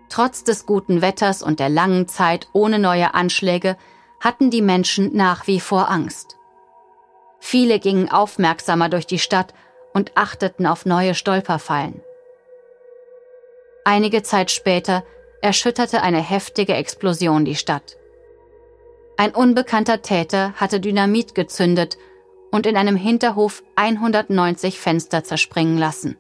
Trotz 0.10 0.44
des 0.44 0.66
guten 0.66 1.02
Wetters 1.02 1.42
und 1.42 1.62
der 1.62 1.70
langen 1.70 2.10
Zeit 2.10 2.50
ohne 2.52 2.78
neue 2.78 3.14
Anschläge 3.14 3.78
hatten 4.20 4.52
die 4.52 4.62
Menschen 4.62 5.16
nach 5.16 5.48
wie 5.48 5.62
vor 5.62 5.90
Angst. 5.90 6.36
Viele 7.40 7.80
gingen 7.80 8.12
aufmerksamer 8.12 8.90
durch 8.90 9.08
die 9.08 9.18
Stadt 9.18 9.54
und 9.94 10.12
achteten 10.18 10.68
auf 10.68 10.86
neue 10.86 11.16
Stolperfallen. 11.16 12.02
Einige 13.86 14.24
Zeit 14.24 14.52
später 14.52 15.06
erschütterte 15.42 16.02
eine 16.02 16.22
heftige 16.22 16.74
Explosion 16.74 17.46
die 17.46 17.56
Stadt. 17.56 17.96
Ein 19.16 19.34
unbekannter 19.34 20.02
Täter 20.02 20.52
hatte 20.58 20.82
Dynamit 20.82 21.34
gezündet 21.34 21.98
und 22.52 22.66
in 22.66 22.78
einem 22.78 22.96
Hinterhof 22.96 23.64
190 23.76 24.80
Fenster 24.80 25.24
zerspringen 25.24 25.78
lassen. 25.78 26.18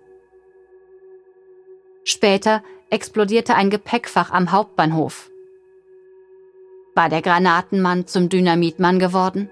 Später 2.04 2.64
explodierte 2.90 3.56
ein 3.56 3.70
Gepäckfach 3.70 4.32
am 4.32 4.52
Hauptbahnhof. 4.52 5.30
War 6.96 7.10
der 7.10 7.22
Granatenmann 7.22 8.08
zum 8.08 8.30
Dynamitmann 8.30 9.00
geworden? 9.00 9.50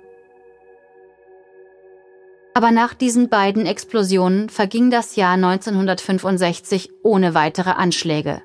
Aber 2.53 2.71
nach 2.71 2.95
diesen 2.95 3.29
beiden 3.29 3.67
Explosionen 3.67 4.49
verging 4.49 4.89
das 4.89 5.15
Jahr 5.15 5.33
1965 5.33 6.89
ohne 7.03 7.35
weitere 7.35 7.69
Anschläge. 7.69 8.41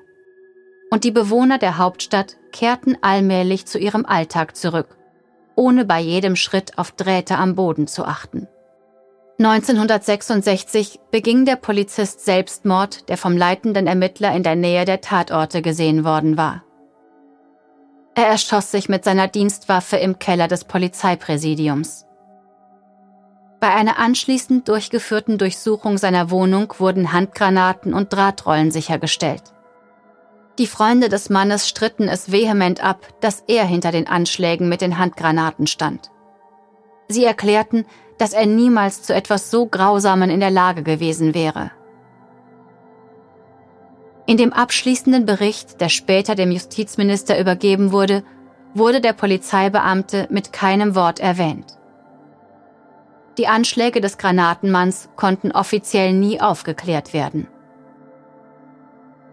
Und 0.91 1.03
die 1.03 1.11
Bewohner 1.11 1.57
der 1.57 1.79
Hauptstadt 1.79 2.37
kehrten 2.51 2.95
allmählich 3.01 3.65
zu 3.65 3.79
ihrem 3.79 4.05
Alltag 4.05 4.55
zurück, 4.55 4.95
ohne 5.55 5.85
bei 5.85 5.99
jedem 5.99 6.35
Schritt 6.35 6.77
auf 6.77 6.91
Drähte 6.91 7.37
am 7.37 7.55
Boden 7.55 7.87
zu 7.87 8.05
achten. 8.05 8.47
1966 9.39 10.99
beging 11.11 11.45
der 11.45 11.55
Polizist 11.55 12.23
Selbstmord, 12.23 13.09
der 13.09 13.17
vom 13.17 13.35
leitenden 13.35 13.87
Ermittler 13.87 14.33
in 14.35 14.43
der 14.43 14.55
Nähe 14.55 14.85
der 14.85 15.01
Tatorte 15.01 15.61
gesehen 15.61 16.05
worden 16.05 16.37
war. 16.37 16.63
Er 18.15 18.27
erschoss 18.27 18.69
sich 18.69 18.89
mit 18.89 19.03
seiner 19.03 19.27
Dienstwaffe 19.27 19.97
im 19.97 20.19
Keller 20.19 20.47
des 20.47 20.65
Polizeipräsidiums. 20.65 22.05
Bei 23.59 23.73
einer 23.73 23.97
anschließend 23.97 24.67
durchgeführten 24.67 25.37
Durchsuchung 25.37 25.97
seiner 25.97 26.29
Wohnung 26.29 26.73
wurden 26.77 27.11
Handgranaten 27.11 27.93
und 27.93 28.13
Drahtrollen 28.13 28.71
sichergestellt. 28.71 29.52
Die 30.59 30.67
Freunde 30.67 31.09
des 31.09 31.31
Mannes 31.31 31.67
stritten 31.67 32.07
es 32.07 32.31
vehement 32.31 32.83
ab, 32.83 33.07
dass 33.21 33.43
er 33.47 33.65
hinter 33.65 33.91
den 33.91 34.07
Anschlägen 34.07 34.69
mit 34.69 34.81
den 34.81 34.99
Handgranaten 34.99 35.65
stand. 35.65 36.11
Sie 37.07 37.25
erklärten, 37.25 37.85
dass 38.19 38.33
er 38.33 38.45
niemals 38.45 39.01
zu 39.01 39.15
etwas 39.15 39.49
so 39.49 39.65
Grausamen 39.65 40.29
in 40.29 40.39
der 40.39 40.51
Lage 40.51 40.83
gewesen 40.83 41.33
wäre. 41.33 41.71
In 44.25 44.37
dem 44.37 44.53
abschließenden 44.53 45.25
Bericht, 45.25 45.81
der 45.81 45.89
später 45.89 46.35
dem 46.35 46.51
Justizminister 46.51 47.39
übergeben 47.39 47.91
wurde, 47.91 48.23
wurde 48.75 49.01
der 49.01 49.13
Polizeibeamte 49.13 50.27
mit 50.29 50.53
keinem 50.53 50.95
Wort 50.95 51.19
erwähnt. 51.19 51.77
Die 53.37 53.47
Anschläge 53.47 53.99
des 53.99 54.19
Granatenmanns 54.19 55.09
konnten 55.15 55.51
offiziell 55.51 56.13
nie 56.13 56.39
aufgeklärt 56.39 57.13
werden. 57.13 57.47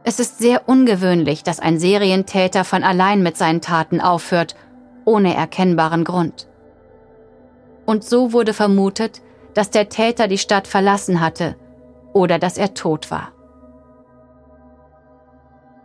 Es 0.03 0.19
ist 0.19 0.39
sehr 0.39 0.69
ungewöhnlich, 0.69 1.43
dass 1.43 1.61
ein 1.61 1.79
Serientäter 1.79 2.65
von 2.65 2.83
allein 2.83 3.23
mit 3.23 3.37
seinen 3.37 3.61
Taten 3.61 4.01
aufhört, 4.01 4.57
ohne 5.05 5.35
erkennbaren 5.35 6.05
Grund. 6.05 6.49
Und 7.85 8.05
so 8.05 8.33
wurde 8.33 8.55
vermutet, 8.55 9.21
dass 9.55 9.71
der 9.71 9.89
Täter 9.89 10.29
die 10.29 10.39
Stadt 10.39 10.67
verlassen 10.67 11.21
hatte 11.21 11.57
oder 12.13 12.39
dass 12.39 12.57
er 12.57 12.75
tot 12.75 13.11
war. 13.11 13.33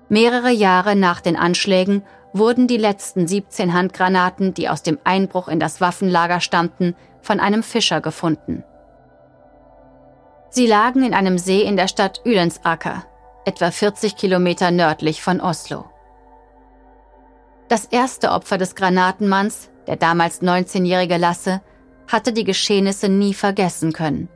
Mehrere 0.07 0.51
Jahre 0.51 0.95
nach 0.95 1.19
den 1.19 1.35
Anschlägen 1.35 2.03
wurden 2.31 2.67
die 2.67 2.77
letzten 2.77 3.27
17 3.27 3.73
Handgranaten, 3.73 4.53
die 4.53 4.69
aus 4.69 4.83
dem 4.83 4.99
Einbruch 5.03 5.47
in 5.47 5.59
das 5.59 5.81
Waffenlager 5.81 6.41
stammten, 6.41 6.95
von 7.21 7.39
einem 7.39 7.63
Fischer 7.63 8.01
gefunden. 8.01 8.63
Sie 10.49 10.67
lagen 10.67 11.03
in 11.03 11.13
einem 11.13 11.37
See 11.37 11.61
in 11.61 11.75
der 11.75 11.87
Stadt 11.87 12.21
Ülensaker, 12.23 13.03
etwa 13.45 13.71
40 13.71 14.15
Kilometer 14.15 14.71
nördlich 14.71 15.21
von 15.21 15.39
Oslo. 15.39 15.85
Das 17.67 17.85
erste 17.85 18.31
Opfer 18.31 18.57
des 18.57 18.75
Granatenmanns, 18.75 19.69
der 19.87 19.95
damals 19.95 20.41
19-jährige 20.41 21.17
Lasse, 21.17 21.61
hatte 22.07 22.33
die 22.33 22.43
Geschehnisse 22.43 23.09
nie 23.09 23.33
vergessen 23.33 23.93
können. 23.93 24.29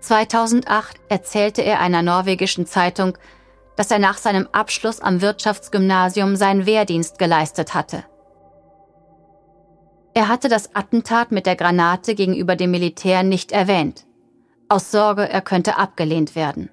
2008 0.00 1.00
erzählte 1.08 1.62
er 1.62 1.80
einer 1.80 2.02
norwegischen 2.02 2.66
Zeitung, 2.66 3.16
dass 3.76 3.90
er 3.90 3.98
nach 3.98 4.18
seinem 4.18 4.48
Abschluss 4.52 5.00
am 5.00 5.20
Wirtschaftsgymnasium 5.22 6.36
seinen 6.36 6.66
Wehrdienst 6.66 7.18
geleistet 7.18 7.74
hatte. 7.74 8.04
Er 10.12 10.28
hatte 10.28 10.48
das 10.48 10.74
Attentat 10.76 11.32
mit 11.32 11.46
der 11.46 11.56
Granate 11.56 12.14
gegenüber 12.14 12.54
dem 12.54 12.70
Militär 12.70 13.22
nicht 13.22 13.50
erwähnt, 13.50 14.04
aus 14.68 14.90
Sorge, 14.90 15.28
er 15.28 15.40
könnte 15.40 15.76
abgelehnt 15.76 16.36
werden. 16.36 16.70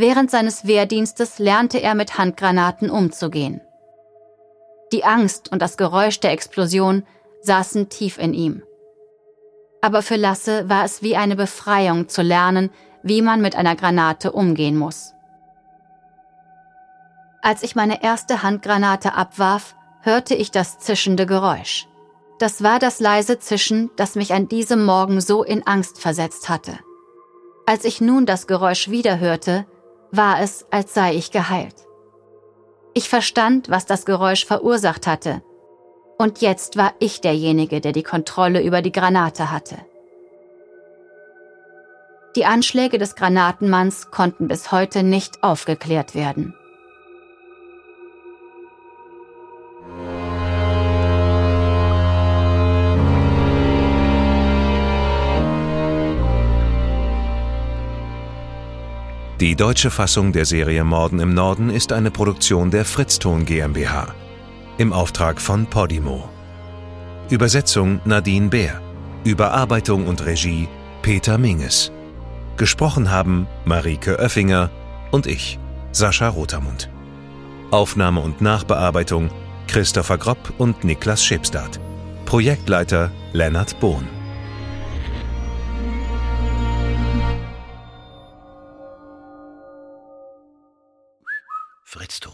Während 0.00 0.30
seines 0.30 0.64
Wehrdienstes 0.64 1.40
lernte 1.40 1.78
er 1.78 1.96
mit 1.96 2.18
Handgranaten 2.18 2.88
umzugehen. 2.88 3.60
Die 4.92 5.02
Angst 5.02 5.50
und 5.50 5.60
das 5.60 5.76
Geräusch 5.76 6.20
der 6.20 6.30
Explosion 6.30 7.02
saßen 7.42 7.88
tief 7.88 8.16
in 8.16 8.32
ihm. 8.32 8.62
Aber 9.80 10.02
für 10.02 10.14
Lasse 10.14 10.68
war 10.68 10.84
es 10.84 11.02
wie 11.02 11.16
eine 11.16 11.34
Befreiung 11.34 12.08
zu 12.08 12.22
lernen, 12.22 12.70
wie 13.02 13.22
man 13.22 13.40
mit 13.40 13.56
einer 13.56 13.74
Granate 13.74 14.30
umgehen 14.30 14.76
muss. 14.76 15.14
Als 17.42 17.64
ich 17.64 17.74
meine 17.74 18.00
erste 18.00 18.44
Handgranate 18.44 19.14
abwarf, 19.14 19.74
hörte 20.02 20.36
ich 20.36 20.52
das 20.52 20.78
zischende 20.78 21.26
Geräusch. 21.26 21.88
Das 22.38 22.62
war 22.62 22.78
das 22.78 23.00
leise 23.00 23.40
Zischen, 23.40 23.90
das 23.96 24.14
mich 24.14 24.32
an 24.32 24.48
diesem 24.48 24.84
Morgen 24.84 25.20
so 25.20 25.42
in 25.42 25.66
Angst 25.66 26.00
versetzt 26.00 26.48
hatte. 26.48 26.78
Als 27.66 27.84
ich 27.84 28.00
nun 28.00 28.26
das 28.26 28.46
Geräusch 28.46 28.90
wieder 28.90 29.18
hörte, 29.18 29.66
war 30.10 30.40
es, 30.40 30.66
als 30.70 30.94
sei 30.94 31.14
ich 31.14 31.30
geheilt. 31.30 31.74
Ich 32.94 33.08
verstand, 33.08 33.68
was 33.70 33.86
das 33.86 34.06
Geräusch 34.06 34.44
verursacht 34.44 35.06
hatte, 35.06 35.42
und 36.18 36.40
jetzt 36.40 36.76
war 36.76 36.94
ich 36.98 37.20
derjenige, 37.20 37.80
der 37.80 37.92
die 37.92 38.02
Kontrolle 38.02 38.60
über 38.62 38.82
die 38.82 38.90
Granate 38.90 39.52
hatte. 39.52 39.76
Die 42.34 42.44
Anschläge 42.44 42.98
des 42.98 43.14
Granatenmanns 43.14 44.10
konnten 44.10 44.48
bis 44.48 44.72
heute 44.72 45.02
nicht 45.04 45.44
aufgeklärt 45.44 46.14
werden. 46.14 46.54
Die 59.40 59.54
deutsche 59.54 59.92
Fassung 59.92 60.32
der 60.32 60.44
Serie 60.44 60.82
Morden 60.82 61.20
im 61.20 61.32
Norden 61.32 61.70
ist 61.70 61.92
eine 61.92 62.10
Produktion 62.10 62.72
der 62.72 62.84
Fritzton 62.84 63.44
GmbH 63.44 64.12
im 64.78 64.92
Auftrag 64.92 65.40
von 65.40 65.66
Podimo. 65.66 66.28
Übersetzung 67.30 68.00
Nadine 68.04 68.48
Bär. 68.48 68.80
Überarbeitung 69.22 70.08
und 70.08 70.26
Regie 70.26 70.66
Peter 71.02 71.38
Minges. 71.38 71.92
Gesprochen 72.56 73.12
haben 73.12 73.46
Marike 73.64 74.18
Oeffinger 74.18 74.70
und 75.12 75.28
ich, 75.28 75.60
Sascha 75.92 76.28
Rotermund. 76.30 76.90
Aufnahme 77.70 78.20
und 78.20 78.40
Nachbearbeitung 78.40 79.30
Christopher 79.68 80.18
Gropp 80.18 80.52
und 80.58 80.82
Niklas 80.82 81.24
Schipstadt. 81.24 81.78
Projektleiter 82.24 83.12
Lennart 83.32 83.78
Bohn. 83.78 84.17
Fritzton. 92.08 92.32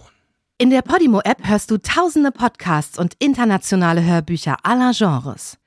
In 0.56 0.70
der 0.70 0.82
Podimo-App 0.82 1.48
hörst 1.48 1.68
du 1.72 1.78
tausende 1.78 2.30
Podcasts 2.30 2.96
und 2.96 3.14
internationale 3.18 4.04
Hörbücher 4.04 4.58
aller 4.62 4.92
Genres. 4.92 5.58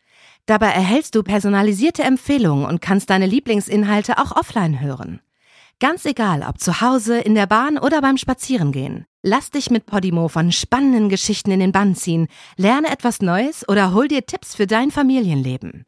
Dabei 0.46 0.68
erhältst 0.68 1.14
du 1.14 1.24
personalisierte 1.24 2.04
Empfehlungen 2.04 2.66
und 2.66 2.82
kannst 2.82 3.10
deine 3.10 3.26
Lieblingsinhalte 3.26 4.18
auch 4.18 4.32
offline 4.32 4.80
hören. 4.80 5.20
Ganz 5.82 6.06
egal, 6.06 6.42
ob 6.48 6.62
zu 6.62 6.80
Hause, 6.80 7.20
in 7.20 7.36
der 7.36 7.48
Bahn 7.48 7.78
oder 7.78 8.00
beim 8.00 8.16
Spazierengehen. 8.16 9.06
Lass 9.24 9.52
dich 9.52 9.70
mit 9.72 9.86
Podimo 9.86 10.30
von 10.30 10.54
spannenden 10.54 11.10
Geschichten 11.10 11.52
in 11.52 11.60
den 11.60 11.74
Bann 11.74 11.94
ziehen, 11.94 12.30
lerne 12.56 12.90
etwas 12.90 13.22
Neues 13.22 13.68
oder 13.68 13.94
hol 13.94 14.08
dir 14.08 14.26
Tipps 14.26 14.56
für 14.56 14.68
dein 14.68 14.90
Familienleben. 14.90 15.86